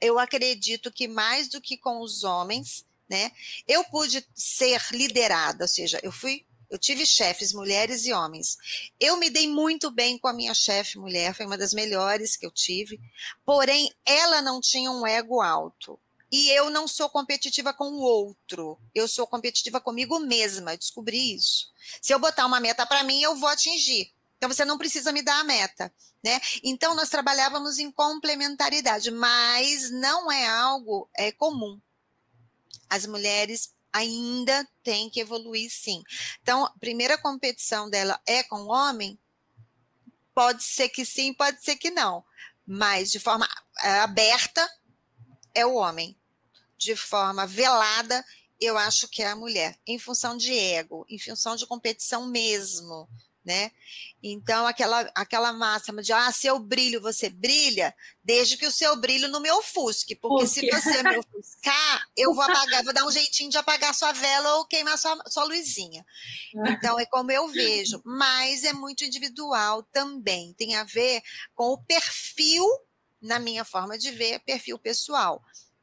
Eu 0.00 0.18
acredito 0.18 0.90
que 0.90 1.06
mais 1.06 1.48
do 1.48 1.60
que 1.60 1.76
com 1.76 2.00
os 2.00 2.24
homens, 2.24 2.84
né? 3.08 3.30
Eu 3.68 3.84
pude 3.84 4.26
ser 4.34 4.82
liderada, 4.90 5.64
ou 5.64 5.68
seja, 5.68 6.00
eu 6.02 6.10
fui 6.10 6.46
eu 6.70 6.78
tive 6.78 7.04
chefes, 7.04 7.52
mulheres 7.52 8.06
e 8.06 8.14
homens. 8.14 8.56
Eu 8.98 9.18
me 9.18 9.28
dei 9.28 9.46
muito 9.46 9.90
bem 9.90 10.16
com 10.16 10.26
a 10.26 10.32
minha 10.32 10.54
chefe 10.54 10.98
mulher, 10.98 11.34
foi 11.34 11.44
uma 11.44 11.58
das 11.58 11.74
melhores 11.74 12.34
que 12.34 12.46
eu 12.46 12.50
tive. 12.50 12.98
Porém, 13.44 13.92
ela 14.06 14.40
não 14.40 14.58
tinha 14.58 14.90
um 14.90 15.06
ego 15.06 15.42
alto 15.42 16.00
e 16.32 16.48
eu 16.48 16.70
não 16.70 16.88
sou 16.88 17.10
competitiva 17.10 17.74
com 17.74 17.90
o 17.90 18.00
outro. 18.00 18.80
Eu 18.94 19.06
sou 19.06 19.26
competitiva 19.26 19.78
comigo 19.82 20.18
mesma. 20.18 20.78
Descobri 20.78 21.34
isso. 21.34 21.70
Se 22.00 22.14
eu 22.14 22.18
botar 22.18 22.46
uma 22.46 22.58
meta 22.58 22.86
para 22.86 23.04
mim, 23.04 23.20
eu 23.20 23.36
vou 23.36 23.50
atingir. 23.50 24.10
Então 24.38 24.48
você 24.48 24.64
não 24.64 24.78
precisa 24.78 25.12
me 25.12 25.20
dar 25.20 25.38
a 25.40 25.44
meta, 25.44 25.94
né? 26.24 26.40
Então 26.64 26.94
nós 26.94 27.10
trabalhávamos 27.10 27.78
em 27.78 27.92
complementaridade, 27.92 29.10
mas 29.10 29.90
não 29.90 30.32
é 30.32 30.48
algo 30.48 31.08
é 31.14 31.30
comum. 31.30 31.78
As 32.88 33.04
mulheres 33.04 33.74
ainda 33.92 34.66
têm 34.82 35.10
que 35.10 35.20
evoluir, 35.20 35.70
sim. 35.70 36.02
Então, 36.40 36.64
a 36.64 36.70
primeira 36.78 37.18
competição 37.18 37.90
dela 37.90 38.18
é 38.26 38.42
com 38.42 38.62
o 38.62 38.68
homem. 38.68 39.18
Pode 40.34 40.64
ser 40.64 40.88
que 40.88 41.04
sim, 41.04 41.34
pode 41.34 41.62
ser 41.62 41.76
que 41.76 41.90
não, 41.90 42.24
mas 42.66 43.12
de 43.12 43.20
forma 43.20 43.46
é, 43.82 44.00
aberta 44.00 44.66
é 45.54 45.66
o 45.66 45.74
homem 45.74 46.18
de 46.82 46.96
forma 46.96 47.46
velada, 47.46 48.24
eu 48.60 48.76
acho 48.76 49.08
que 49.08 49.22
é 49.22 49.28
a 49.28 49.36
mulher, 49.36 49.78
em 49.86 49.98
função 49.98 50.36
de 50.36 50.52
ego, 50.52 51.06
em 51.08 51.18
função 51.18 51.56
de 51.56 51.66
competição 51.66 52.26
mesmo, 52.26 53.08
né? 53.44 53.72
Então, 54.22 54.66
aquela, 54.66 55.00
aquela 55.14 55.52
máxima 55.52 56.02
de, 56.02 56.12
ah, 56.12 56.30
seu 56.30 56.58
brilho, 56.58 57.00
você 57.00 57.28
brilha, 57.28 57.94
desde 58.22 58.56
que 58.56 58.66
o 58.66 58.70
seu 58.70 58.94
brilho 58.96 59.28
não 59.28 59.40
me 59.40 59.50
ofusque, 59.50 60.14
porque 60.14 60.46
se 60.46 60.68
você 60.68 61.02
me 61.02 61.18
ofuscar, 61.18 62.06
eu 62.16 62.32
vou 62.34 62.42
apagar, 62.42 62.84
vou 62.84 62.92
dar 62.92 63.04
um 63.04 63.10
jeitinho 63.10 63.50
de 63.50 63.58
apagar 63.58 63.94
sua 63.94 64.12
vela 64.12 64.56
ou 64.56 64.64
queimar 64.64 64.96
sua, 64.96 65.20
sua 65.28 65.44
luzinha. 65.44 66.04
Então, 66.68 66.98
é 66.98 67.06
como 67.06 67.32
eu 67.32 67.48
vejo, 67.48 68.00
mas 68.04 68.64
é 68.64 68.72
muito 68.72 69.04
individual 69.04 69.82
também, 69.84 70.52
tem 70.54 70.76
a 70.76 70.84
ver 70.84 71.22
com 71.54 71.72
o 71.72 71.78
perfil, 71.78 72.64
na 73.20 73.38
minha 73.38 73.64
forma 73.64 73.98
de 73.98 74.10
ver, 74.10 74.40
perfil 74.40 74.78
pessoal 74.78 75.42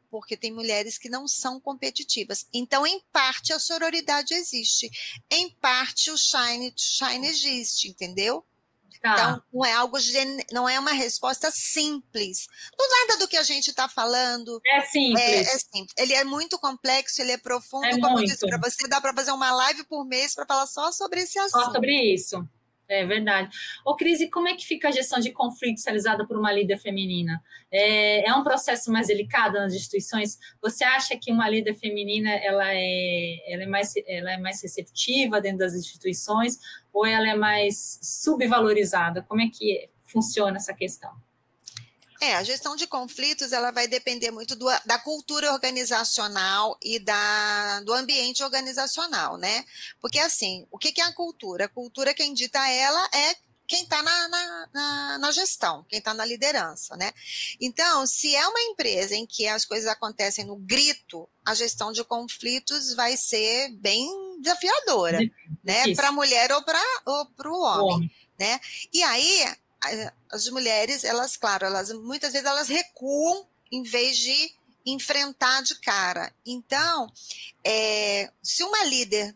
porque 0.09 0.35
tem 0.35 0.51
mulheres 0.51 0.97
que 0.97 1.09
não 1.09 1.27
são 1.27 1.59
competitivas. 1.59 2.47
Então, 2.53 2.85
em 2.85 2.99
parte, 3.11 3.53
a 3.53 3.59
sororidade 3.59 4.33
existe. 4.33 4.89
Em 5.29 5.49
parte, 5.49 6.11
o 6.11 6.17
shine, 6.17 6.73
shine 6.75 7.27
existe, 7.27 7.87
entendeu? 7.87 8.45
Tá. 9.01 9.13
Então, 9.13 9.43
não 9.53 9.65
é 9.65 9.73
algo, 9.73 9.97
não 10.51 10.67
é 10.67 10.77
uma 10.77 10.91
resposta 10.91 11.49
simples. 11.51 12.47
Não 12.77 12.89
nada 12.89 13.19
do 13.19 13.27
que 13.29 13.37
a 13.37 13.43
gente 13.43 13.69
está 13.69 13.87
falando. 13.87 14.59
É 14.65 14.81
simples. 14.81 15.23
É, 15.23 15.39
é, 15.39 15.59
simples. 15.59 15.93
Ele 15.97 16.13
é 16.13 16.23
muito 16.25 16.59
complexo, 16.59 17.21
ele 17.21 17.31
é 17.31 17.37
profundo. 17.37 17.85
É 17.85 17.91
como 17.91 18.09
muito. 18.09 18.29
eu 18.29 18.33
disse 18.33 18.45
para 18.45 18.57
você, 18.57 18.87
dá 18.87 18.99
para 18.99 19.13
fazer 19.13 19.31
uma 19.31 19.51
live 19.51 19.85
por 19.85 20.05
mês 20.05 20.35
para 20.35 20.45
falar 20.45 20.67
só 20.67 20.91
sobre 20.91 21.21
esse 21.21 21.39
assunto. 21.39 21.63
Só 21.63 21.71
sobre 21.71 22.13
isso. 22.13 22.45
É 22.89 23.05
verdade. 23.05 23.55
Ô, 23.85 23.95
Cris, 23.95 24.19
e 24.19 24.27
como 24.27 24.47
é 24.47 24.55
que 24.55 24.65
fica 24.65 24.87
a 24.87 24.91
gestão 24.91 25.19
de 25.19 25.31
conflitos 25.31 25.85
realizada 25.85 26.25
por 26.25 26.35
uma 26.35 26.51
líder 26.51 26.79
feminina? 26.79 27.39
É, 27.71 28.27
é, 28.27 28.33
um 28.33 28.43
processo 28.43 28.91
mais 28.91 29.07
delicado 29.07 29.59
nas 29.59 29.75
instituições? 29.75 30.39
Você 30.59 30.83
acha 30.83 31.15
que 31.15 31.31
uma 31.31 31.47
líder 31.47 31.75
feminina 31.75 32.31
ela 32.31 32.65
é, 32.73 33.53
ela 33.53 33.63
é, 33.63 33.67
mais, 33.67 33.93
ela 34.07 34.31
é 34.31 34.37
mais 34.37 34.63
receptiva 34.63 35.39
dentro 35.39 35.59
das 35.59 35.75
instituições 35.75 36.57
ou 36.91 37.05
ela 37.05 37.29
é 37.29 37.35
mais 37.35 37.99
subvalorizada? 38.01 39.21
Como 39.21 39.41
é 39.41 39.49
que 39.53 39.87
funciona 40.03 40.57
essa 40.57 40.73
questão? 40.73 41.11
É, 42.21 42.35
a 42.35 42.43
gestão 42.43 42.75
de 42.75 42.85
conflitos 42.85 43.53
ela 43.53 43.71
vai 43.71 43.87
depender 43.87 44.29
muito 44.29 44.55
do, 44.55 44.65
da 44.85 44.99
cultura 44.99 45.53
organizacional 45.53 46.77
e 46.83 46.99
da, 46.99 47.81
do 47.81 47.93
ambiente 47.93 48.43
organizacional, 48.43 49.37
né? 49.37 49.63
Porque 50.01 50.19
assim, 50.19 50.67
o 50.69 50.77
que, 50.77 50.91
que 50.91 50.99
é 50.99 51.05
a 51.05 51.13
cultura? 51.13 51.65
A 51.65 51.69
cultura, 51.69 52.13
quem 52.13 52.33
dita 52.33 52.59
ela 52.69 53.09
é 53.13 53.35
quem 53.69 53.83
está 53.83 54.01
na, 54.01 54.27
na, 54.27 54.69
na, 54.73 55.17
na, 55.19 55.31
gestão, 55.31 55.85
quem 55.87 55.99
está 55.99 56.11
na 56.11 56.25
liderança, 56.25 56.97
né? 56.97 57.13
Então, 57.61 58.05
se 58.07 58.35
é 58.35 58.47
uma 58.47 58.61
empresa 58.61 59.15
em 59.15 59.27
que 59.27 59.47
as 59.47 59.63
coisas 59.63 59.87
acontecem 59.87 60.43
no 60.43 60.55
grito, 60.55 61.29
a 61.45 61.53
gestão 61.53 61.91
de 61.91 62.03
conflitos 62.03 62.95
vai 62.95 63.15
ser 63.15 63.69
bem 63.73 64.09
desafiadora, 64.41 65.19
né? 65.63 65.93
Para 65.93 66.07
a 66.07 66.11
mulher 66.11 66.51
ou 66.51 66.63
para 66.63 66.81
o 67.51 67.61
homem, 67.61 67.95
homem, 67.95 68.11
né? 68.39 68.59
E 68.91 69.03
aí 69.03 69.45
as 70.29 70.47
mulheres, 70.49 71.03
elas, 71.03 71.37
claro, 71.37 71.65
elas 71.65 71.91
muitas 71.91 72.33
vezes 72.33 72.47
elas 72.47 72.67
recuam 72.67 73.47
em 73.71 73.83
vez 73.83 74.17
de 74.17 74.53
enfrentar 74.85 75.61
de 75.61 75.75
cara. 75.79 76.33
Então, 76.45 77.11
é, 77.63 78.31
se 78.41 78.63
uma 78.63 78.83
líder 78.85 79.35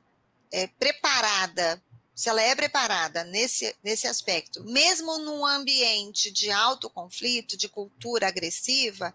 é 0.52 0.68
preparada, 0.68 1.82
se 2.16 2.30
ela 2.30 2.42
é 2.42 2.56
preparada 2.56 3.24
nesse, 3.24 3.76
nesse 3.84 4.08
aspecto, 4.08 4.64
mesmo 4.64 5.18
num 5.20 5.46
ambiente 5.46 6.32
de 6.32 6.52
alto 6.52 6.90
conflito, 6.90 7.58
de 7.58 7.68
cultura 7.68 8.28
agressiva, 8.28 9.14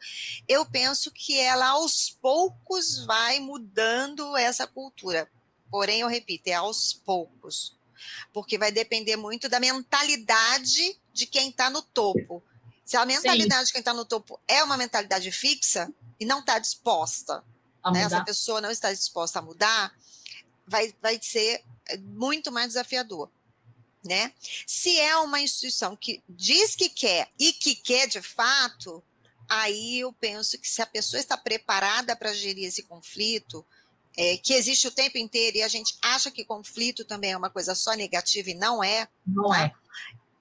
eu 0.48 0.66
penso 0.66 1.10
que 1.10 1.38
ela 1.38 1.68
aos 1.68 2.10
poucos 2.10 3.04
vai 3.04 3.38
mudando 3.38 4.36
essa 4.36 4.66
cultura. 4.66 5.30
Porém, 5.70 6.00
eu 6.00 6.08
repito, 6.08 6.48
é 6.48 6.54
aos 6.54 6.92
poucos 6.92 7.77
porque 8.32 8.58
vai 8.58 8.72
depender 8.72 9.16
muito 9.16 9.48
da 9.48 9.60
mentalidade 9.60 10.98
de 11.12 11.26
quem 11.26 11.50
está 11.50 11.70
no 11.70 11.82
topo. 11.82 12.42
Se 12.84 12.96
a 12.96 13.04
mentalidade 13.04 13.60
Sim. 13.60 13.66
de 13.66 13.72
quem 13.72 13.80
está 13.80 13.92
no 13.92 14.04
topo 14.04 14.40
é 14.48 14.62
uma 14.62 14.76
mentalidade 14.76 15.30
fixa 15.30 15.92
e 16.18 16.24
não 16.24 16.40
está 16.40 16.58
disposta, 16.58 17.44
né, 17.92 18.02
essa 18.02 18.24
pessoa 18.24 18.60
não 18.60 18.70
está 18.70 18.92
disposta 18.92 19.38
a 19.38 19.42
mudar, 19.42 19.94
vai, 20.66 20.94
vai 21.00 21.18
ser 21.22 21.62
muito 22.00 22.52
mais 22.52 22.68
desafiador. 22.68 23.30
Né? 24.04 24.32
Se 24.66 24.98
é 24.98 25.16
uma 25.18 25.40
instituição 25.40 25.96
que 25.96 26.22
diz 26.28 26.74
que 26.74 26.88
quer 26.88 27.28
e 27.38 27.52
que 27.52 27.74
quer 27.74 28.06
de 28.06 28.22
fato, 28.22 29.02
aí 29.48 30.00
eu 30.00 30.12
penso 30.12 30.58
que 30.58 30.68
se 30.68 30.80
a 30.80 30.86
pessoa 30.86 31.20
está 31.20 31.36
preparada 31.36 32.14
para 32.14 32.32
gerir 32.32 32.66
esse 32.66 32.84
conflito, 32.84 33.66
é, 34.18 34.36
que 34.36 34.52
existe 34.52 34.88
o 34.88 34.90
tempo 34.90 35.16
inteiro 35.16 35.58
e 35.58 35.62
a 35.62 35.68
gente 35.68 35.96
acha 36.02 36.28
que 36.28 36.44
conflito 36.44 37.04
também 37.04 37.30
é 37.30 37.36
uma 37.36 37.48
coisa 37.48 37.72
só 37.72 37.92
negativa 37.92 38.50
e 38.50 38.54
não 38.54 38.82
é. 38.82 39.06
Não 39.24 39.50
tá? 39.50 39.62
é. 39.62 39.72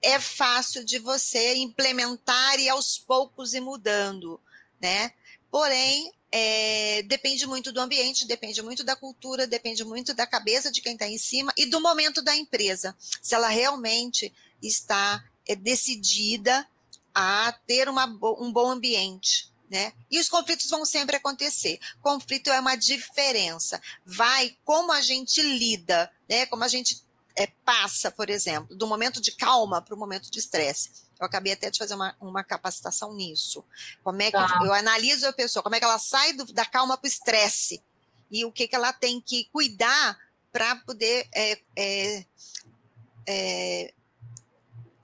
É 0.00 0.18
fácil 0.18 0.84
de 0.84 0.98
você 0.98 1.54
implementar 1.54 2.58
e 2.58 2.68
aos 2.68 2.98
poucos 2.98 3.54
ir 3.54 3.60
mudando, 3.60 4.40
né? 4.80 5.12
Porém, 5.48 6.12
é, 6.30 7.02
depende 7.04 7.46
muito 7.46 7.72
do 7.72 7.80
ambiente, 7.80 8.26
depende 8.26 8.60
muito 8.62 8.82
da 8.82 8.96
cultura, 8.96 9.46
depende 9.46 9.84
muito 9.84 10.12
da 10.12 10.26
cabeça 10.26 10.72
de 10.72 10.80
quem 10.80 10.94
está 10.94 11.06
em 11.08 11.18
cima 11.18 11.52
e 11.56 11.64
do 11.64 11.80
momento 11.80 12.20
da 12.20 12.34
empresa. 12.36 12.96
Se 13.22 13.34
ela 13.34 13.48
realmente 13.48 14.32
está 14.60 15.24
é, 15.46 15.54
decidida 15.54 16.66
a 17.14 17.52
ter 17.64 17.88
uma, 17.88 18.06
um 18.40 18.52
bom 18.52 18.70
ambiente, 18.70 19.52
né? 19.70 19.92
E 20.10 20.18
os 20.18 20.28
conflitos 20.28 20.68
vão 20.70 20.84
sempre 20.84 21.16
acontecer. 21.16 21.78
Conflito 22.00 22.50
é 22.50 22.60
uma 22.60 22.76
diferença. 22.76 23.80
Vai 24.04 24.56
como 24.64 24.92
a 24.92 25.00
gente 25.00 25.42
lida, 25.42 26.10
né? 26.28 26.46
Como 26.46 26.64
a 26.64 26.68
gente 26.68 27.02
é, 27.36 27.46
passa, 27.64 28.10
por 28.10 28.30
exemplo, 28.30 28.74
do 28.76 28.86
momento 28.86 29.20
de 29.20 29.32
calma 29.32 29.80
para 29.80 29.94
o 29.94 29.98
momento 29.98 30.30
de 30.30 30.38
estresse. 30.38 30.90
Eu 31.20 31.26
acabei 31.26 31.52
até 31.52 31.70
de 31.70 31.78
fazer 31.78 31.94
uma, 31.94 32.16
uma 32.20 32.44
capacitação 32.44 33.14
nisso. 33.14 33.64
Como 34.02 34.20
é 34.22 34.26
que 34.26 34.32
tá. 34.32 34.60
eu 34.64 34.72
analiso 34.72 35.26
a 35.26 35.32
pessoa, 35.32 35.62
como 35.62 35.74
é 35.74 35.78
que 35.78 35.84
ela 35.84 35.98
sai 35.98 36.32
do, 36.32 36.52
da 36.52 36.64
calma 36.64 36.96
para 36.96 37.06
o 37.06 37.08
estresse 37.08 37.82
e 38.30 38.44
o 38.44 38.52
que, 38.52 38.68
que 38.68 38.74
ela 38.74 38.92
tem 38.92 39.20
que 39.20 39.44
cuidar 39.52 40.18
para 40.52 40.76
poder 40.76 41.28
é, 41.34 41.60
é, 41.76 42.26
é, 43.26 43.94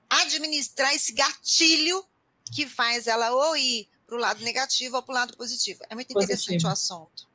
administrar 0.08 0.94
esse 0.94 1.12
gatilho 1.12 2.04
que 2.52 2.66
faz 2.66 3.06
ela 3.06 3.30
ou 3.30 3.56
ir 3.56 3.88
para 4.06 4.16
o 4.16 4.18
lado 4.18 4.42
negativo 4.44 4.96
ou 4.96 5.02
para 5.02 5.12
o 5.12 5.14
lado 5.14 5.36
positivo. 5.36 5.80
É 5.88 5.94
muito 5.94 6.10
interessante 6.10 6.62
positivo. 6.62 6.68
o 6.68 6.72
assunto. 6.72 7.34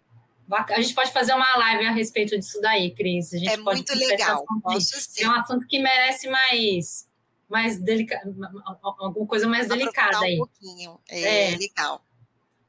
A 0.52 0.82
gente 0.82 0.96
pode 0.96 1.12
fazer 1.12 1.34
uma 1.34 1.58
live 1.58 1.86
a 1.86 1.92
respeito 1.92 2.38
disso 2.38 2.60
daí, 2.60 2.92
Cris. 2.92 3.34
é 3.34 3.58
muito 3.58 3.94
legal. 3.94 4.44
É 5.20 5.28
um 5.28 5.32
assunto 5.34 5.68
que 5.68 5.78
merece 5.78 6.28
mais, 6.28 7.08
mais 7.48 7.80
delicado, 7.80 8.36
alguma 8.82 9.28
coisa 9.28 9.48
mais 9.48 9.68
delicada 9.68 10.18
aí. 10.26 10.36
Um 10.36 10.38
pouquinho. 10.40 11.00
É, 11.08 11.54
é. 11.54 11.58
legal. 11.58 12.04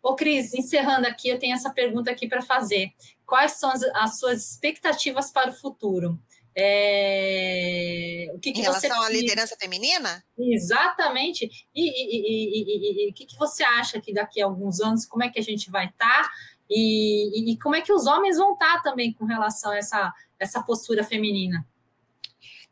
Ô, 0.03 0.15
Cris, 0.15 0.53
encerrando 0.53 1.07
aqui, 1.07 1.29
eu 1.29 1.39
tenho 1.39 1.55
essa 1.55 1.71
pergunta 1.71 2.11
aqui 2.11 2.29
para 2.29 2.43
fazer. 2.43 2.93
Quais 3.27 3.53
são 3.53 3.71
as, 3.71 3.83
as, 3.83 4.19
suas 4.19 4.51
expectativas 4.51 5.31
para 5.31 5.51
o 5.51 5.55
futuro? 5.55 6.19
É... 6.57 8.27
O 8.35 8.39
que, 8.39 8.53
que 8.53 8.61
em 8.61 8.63
relação 8.63 8.97
você... 8.97 9.07
à 9.07 9.11
liderança 9.11 9.57
feminina? 9.59 10.25
Exatamente. 10.39 11.49
E 11.75 13.11
o 13.11 13.15
que, 13.15 13.27
que 13.27 13.37
você 13.39 13.63
acha 13.63 14.01
que 14.01 14.13
daqui 14.13 14.41
a 14.43 14.47
alguns 14.47 14.81
anos, 14.81 15.07
como 15.07 15.23
é 15.23 15.29
que 15.29 15.39
a 15.39 15.43
gente 15.43 15.71
vai 15.71 15.87
estar? 15.87 16.23
Tá? 16.23 16.31
E, 16.69 17.53
e, 17.53 17.59
como 17.59 17.75
é 17.75 17.81
que 17.81 17.93
os 17.93 18.07
homens 18.07 18.37
vão 18.37 18.53
estar 18.53 18.77
tá 18.77 18.83
também 18.83 19.13
com 19.13 19.25
relação 19.25 19.73
a 19.73 19.77
essa, 19.77 20.13
essa 20.39 20.63
postura 20.63 21.03
feminina? 21.03 21.67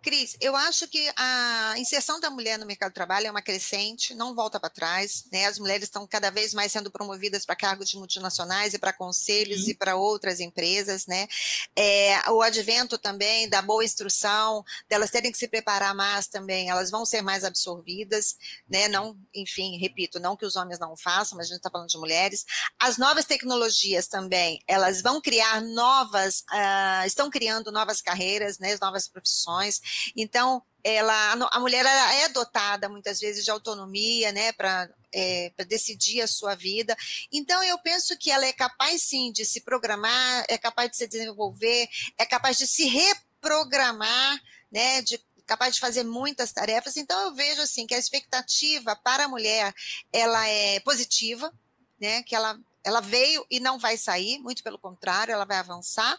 Cris, 0.08 0.38
eu 0.40 0.56
acho 0.56 0.88
que 0.88 1.06
a 1.18 1.74
inserção 1.76 2.18
da 2.18 2.30
mulher 2.30 2.58
no 2.58 2.64
mercado 2.64 2.88
de 2.88 2.94
trabalho 2.94 3.26
é 3.26 3.30
uma 3.30 3.42
crescente, 3.42 4.14
não 4.14 4.34
volta 4.34 4.58
para 4.58 4.70
trás, 4.70 5.26
né? 5.30 5.44
As 5.44 5.58
mulheres 5.58 5.82
estão 5.82 6.06
cada 6.06 6.30
vez 6.30 6.54
mais 6.54 6.72
sendo 6.72 6.90
promovidas 6.90 7.44
para 7.44 7.54
cargos 7.54 7.90
de 7.90 7.98
multinacionais 7.98 8.72
e 8.72 8.78
para 8.78 8.90
conselhos 8.90 9.64
Sim. 9.64 9.72
e 9.72 9.74
para 9.74 9.96
outras 9.96 10.40
empresas, 10.40 11.06
né? 11.06 11.28
É, 11.76 12.30
o 12.30 12.40
advento 12.40 12.96
também 12.96 13.50
da 13.50 13.60
boa 13.60 13.84
instrução, 13.84 14.64
delas 14.88 15.10
terem 15.10 15.30
que 15.30 15.36
se 15.36 15.46
preparar 15.46 15.94
mais 15.94 16.26
também, 16.26 16.70
elas 16.70 16.90
vão 16.90 17.04
ser 17.04 17.20
mais 17.20 17.44
absorvidas, 17.44 18.34
né? 18.66 18.88
Não, 18.88 19.14
enfim, 19.34 19.76
repito, 19.76 20.18
não 20.18 20.38
que 20.38 20.46
os 20.46 20.56
homens 20.56 20.78
não 20.78 20.96
façam, 20.96 21.36
mas 21.36 21.48
a 21.48 21.50
gente 21.50 21.58
está 21.58 21.70
falando 21.70 21.90
de 21.90 21.98
mulheres. 21.98 22.46
As 22.80 22.96
novas 22.96 23.26
tecnologias 23.26 24.06
também, 24.06 24.58
elas 24.66 25.02
vão 25.02 25.20
criar 25.20 25.60
novas, 25.60 26.46
uh, 26.50 27.06
estão 27.06 27.28
criando 27.28 27.70
novas 27.70 28.00
carreiras, 28.00 28.58
né? 28.58 28.74
Novas 28.80 29.06
profissões. 29.06 29.82
Então, 30.16 30.62
ela, 30.82 31.32
a 31.52 31.61
mulher 31.61 31.84
é 31.87 32.28
dotada 32.28 32.88
muitas 32.88 33.20
vezes 33.20 33.44
de 33.44 33.50
autonomia, 33.50 34.32
né, 34.32 34.52
para 34.52 34.88
é, 35.12 35.52
decidir 35.66 36.20
a 36.20 36.26
sua 36.26 36.54
vida. 36.54 36.96
Então, 37.32 37.62
eu 37.62 37.78
penso 37.78 38.16
que 38.16 38.30
ela 38.30 38.46
é 38.46 38.52
capaz 38.52 39.02
sim 39.02 39.32
de 39.32 39.44
se 39.44 39.61
programar, 39.61 40.44
é 40.48 40.56
capaz 40.56 40.90
de 40.90 40.96
se 40.96 41.06
desenvolver, 41.06 41.88
é 42.16 42.24
capaz 42.24 42.56
de 42.56 42.66
se 42.66 42.87
reprogramar, 42.87 44.40
né, 44.70 45.02
de 45.02 45.20
capaz 45.46 45.74
de 45.74 45.80
fazer 45.80 46.04
muitas 46.04 46.52
tarefas. 46.52 46.96
Então, 46.96 47.18
eu 47.22 47.34
vejo 47.34 47.62
assim 47.62 47.87
que 47.87 47.94
a 47.94 47.98
expectativa 47.98 48.94
para 48.94 49.24
a 49.24 49.28
mulher 49.28 49.74
ela 50.12 50.46
é 50.46 50.78
positiva, 50.80 51.52
né, 52.00 52.22
que 52.22 52.34
ela 52.34 52.58
ela 52.84 53.00
veio 53.00 53.44
e 53.50 53.61
não 53.61 53.78
vai 53.78 53.98
sair, 53.98 54.38
muito 54.38 54.62
pelo 54.62 54.78
contrário, 54.78 55.32
ela 55.32 55.44
vai 55.44 55.58
avançar, 55.58 56.18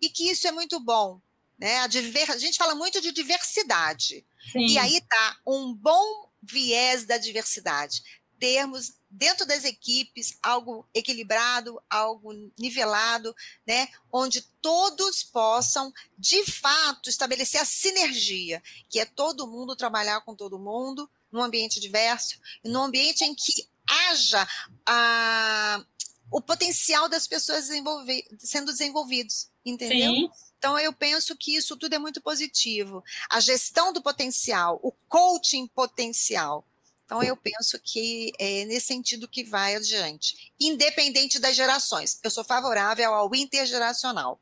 e 0.00 0.10
que 0.10 0.28
isso 0.28 0.46
é 0.46 0.52
muito 0.52 0.78
bom, 0.78 1.20
Né? 1.62 1.78
A, 1.78 1.86
diver... 1.86 2.28
a 2.28 2.36
gente 2.36 2.58
fala 2.58 2.74
muito 2.74 3.00
de 3.00 3.12
diversidade. 3.12 4.26
Sim. 4.50 4.66
E 4.66 4.78
aí 4.78 4.96
está 4.96 5.36
um 5.46 5.72
bom 5.72 6.28
viés 6.42 7.04
da 7.04 7.16
diversidade. 7.16 8.02
Termos 8.36 8.94
dentro 9.08 9.46
das 9.46 9.62
equipes 9.62 10.36
algo 10.42 10.84
equilibrado, 10.92 11.80
algo 11.88 12.32
nivelado, 12.58 13.32
né, 13.64 13.88
onde 14.10 14.42
todos 14.60 15.22
possam 15.22 15.92
de 16.18 16.44
fato 16.50 17.08
estabelecer 17.08 17.60
a 17.60 17.64
sinergia, 17.64 18.60
que 18.88 18.98
é 18.98 19.04
todo 19.04 19.46
mundo 19.46 19.76
trabalhar 19.76 20.20
com 20.22 20.34
todo 20.34 20.58
mundo 20.58 21.08
num 21.30 21.42
ambiente 21.42 21.78
diverso, 21.78 22.40
num 22.64 22.82
ambiente 22.82 23.22
em 23.22 23.36
que 23.36 23.68
haja 23.86 24.48
a, 24.84 25.84
o 26.28 26.40
potencial 26.40 27.08
das 27.08 27.28
pessoas 27.28 27.68
desenvolver, 27.68 28.26
sendo 28.40 28.72
desenvolvidos, 28.72 29.48
entendeu? 29.64 30.12
Sim. 30.12 30.30
Então, 30.62 30.78
eu 30.78 30.92
penso 30.92 31.36
que 31.36 31.56
isso 31.56 31.76
tudo 31.76 31.96
é 31.96 31.98
muito 31.98 32.20
positivo. 32.20 33.02
A 33.28 33.40
gestão 33.40 33.92
do 33.92 34.00
potencial, 34.00 34.78
o 34.80 34.92
coaching 35.08 35.66
potencial, 35.66 36.64
então, 37.04 37.20
eu 37.20 37.36
penso 37.36 37.80
que 37.82 38.32
é 38.38 38.64
nesse 38.64 38.86
sentido 38.86 39.28
que 39.28 39.42
vai 39.42 39.74
adiante, 39.74 40.52
independente 40.58 41.40
das 41.40 41.56
gerações. 41.56 42.18
Eu 42.22 42.30
sou 42.30 42.44
favorável 42.44 43.12
ao 43.12 43.34
intergeracional. 43.34 44.40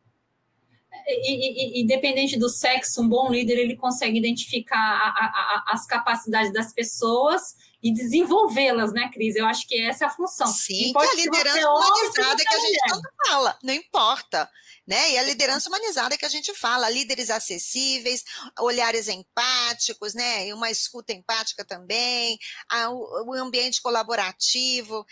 E, 1.09 1.79
e, 1.79 1.83
independente 1.83 2.39
do 2.39 2.49
sexo, 2.51 3.01
um 3.01 3.09
bom 3.09 3.31
líder 3.33 3.59
ele 3.59 3.75
consegue 3.75 4.19
identificar 4.19 4.79
a, 4.79 5.09
a, 5.09 5.65
as 5.75 5.87
capacidades 5.87 6.53
das 6.53 6.73
pessoas 6.73 7.57
e 7.83 7.93
desenvolvê-las, 7.93 8.93
né, 8.93 9.11
Cris? 9.13 9.35
Eu 9.35 9.47
acho 9.47 9.67
que 9.67 9.81
essa 9.81 10.05
é 10.05 10.07
a 10.07 10.11
função. 10.11 10.47
Sim, 10.47 10.93
que 10.93 10.99
a 10.99 11.15
liderança 11.15 11.71
humanizada 11.71 12.45
que 12.45 12.55
a 12.55 12.61
gente 12.61 12.79
tanto 12.89 13.09
fala, 13.27 13.59
não 13.65 13.75
importa 13.75 14.49
né? 14.91 15.13
E 15.13 15.19
a 15.19 15.23
liderança 15.23 15.69
humanizada 15.69 16.19
que 16.19 16.25
a 16.25 16.29
gente 16.29 16.53
fala, 16.53 16.91
líderes 16.91 17.31
acessíveis, 17.31 18.25
olhares 18.59 19.07
empáticos, 19.07 20.15
né? 20.15 20.49
E 20.49 20.53
uma 20.53 20.69
escuta 20.69 21.13
empática 21.13 21.65
também, 21.65 22.37
a, 22.69 22.91
o, 22.91 23.33
ambiente 23.35 23.81
colaborativo, 23.81 25.07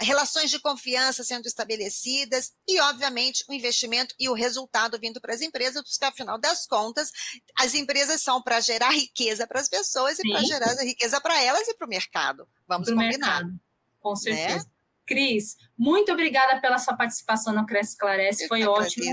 relações 0.00 0.50
de 0.52 0.60
confiança 0.60 1.24
sendo 1.24 1.46
estabelecidas 1.46 2.52
e, 2.68 2.80
obviamente, 2.80 3.44
o 3.48 3.52
investimento 3.52 4.14
e 4.20 4.28
o 4.28 4.34
resultado 4.34 5.00
vindo 5.00 5.20
para 5.20 5.34
as 5.34 5.40
empresas, 5.40 5.82
porque 5.82 6.04
afinal 6.04 6.38
das 6.38 6.64
contas, 6.64 7.10
as 7.58 7.74
empresas 7.74 8.22
são 8.22 8.40
para 8.40 8.60
gerar 8.60 8.90
riqueza 8.90 9.48
para 9.48 9.58
as 9.58 9.68
pessoas 9.68 10.16
e 10.20 10.30
para 10.30 10.44
gerar 10.44 10.74
riqueza 10.76 11.20
para 11.20 11.42
elas 11.42 11.66
e 11.66 11.74
para 11.74 11.86
o 11.86 11.90
mercado. 11.90 12.48
Vamos 12.68 12.86
pro 12.86 12.96
combinar. 12.96 13.42
Mercado. 13.42 13.60
Com 13.98 14.14
certeza. 14.14 14.64
Né? 14.64 14.73
Cris, 15.06 15.56
muito 15.76 16.12
obrigada 16.12 16.60
pela 16.60 16.78
sua 16.78 16.96
participação 16.96 17.54
no 17.54 17.66
Cresce 17.66 17.96
Clarece, 17.96 18.48
foi 18.48 18.64
ótimo. 18.64 19.04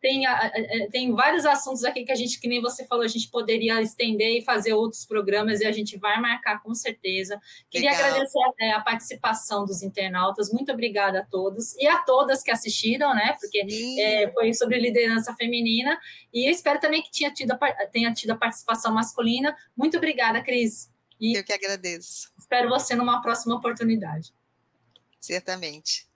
Tem, 0.00 0.22
tem 0.92 1.12
vários 1.12 1.44
assuntos 1.44 1.82
aqui 1.84 2.04
que 2.04 2.12
a 2.12 2.14
gente, 2.14 2.38
que 2.38 2.46
nem 2.46 2.60
você 2.60 2.86
falou, 2.86 3.04
a 3.04 3.08
gente 3.08 3.28
poderia 3.28 3.80
estender 3.82 4.38
e 4.38 4.44
fazer 4.44 4.72
outros 4.72 5.04
programas 5.04 5.60
e 5.60 5.66
a 5.66 5.72
gente 5.72 5.98
vai 5.98 6.20
marcar 6.20 6.62
com 6.62 6.72
certeza. 6.74 7.40
Queria 7.68 7.90
Legal. 7.90 8.10
agradecer 8.10 8.38
a, 8.38 8.64
é, 8.64 8.70
a, 8.72 8.80
participação 8.80 9.64
dos 9.64 9.82
internautas, 9.82 10.52
muito 10.52 10.70
obrigada 10.70 11.20
a 11.20 11.24
todos 11.24 11.74
e 11.76 11.88
a 11.88 11.98
todas 11.98 12.42
que 12.42 12.52
assistiram, 12.52 13.14
né? 13.14 13.36
Porque 13.40 13.66
é, 14.00 14.30
foi 14.32 14.52
sobre 14.54 14.78
liderança 14.78 15.34
feminina 15.34 15.98
e 16.32 16.46
eu 16.46 16.52
espero 16.52 16.78
também 16.78 17.02
que 17.02 17.10
tinha 17.10 17.32
tido 17.32 17.58
tenha 17.90 18.12
tido 18.12 18.30
a 18.30 18.36
participação 18.36 18.94
masculina. 18.94 19.56
Muito 19.76 19.96
obrigada, 19.96 20.40
Cris. 20.40 20.88
E 21.20 21.36
eu 21.36 21.44
que 21.44 21.52
agradeço. 21.52 22.30
Espero 22.38 22.68
você 22.68 22.94
numa 22.94 23.20
próxima 23.22 23.56
oportunidade. 23.56 24.32
Certamente. 25.26 26.06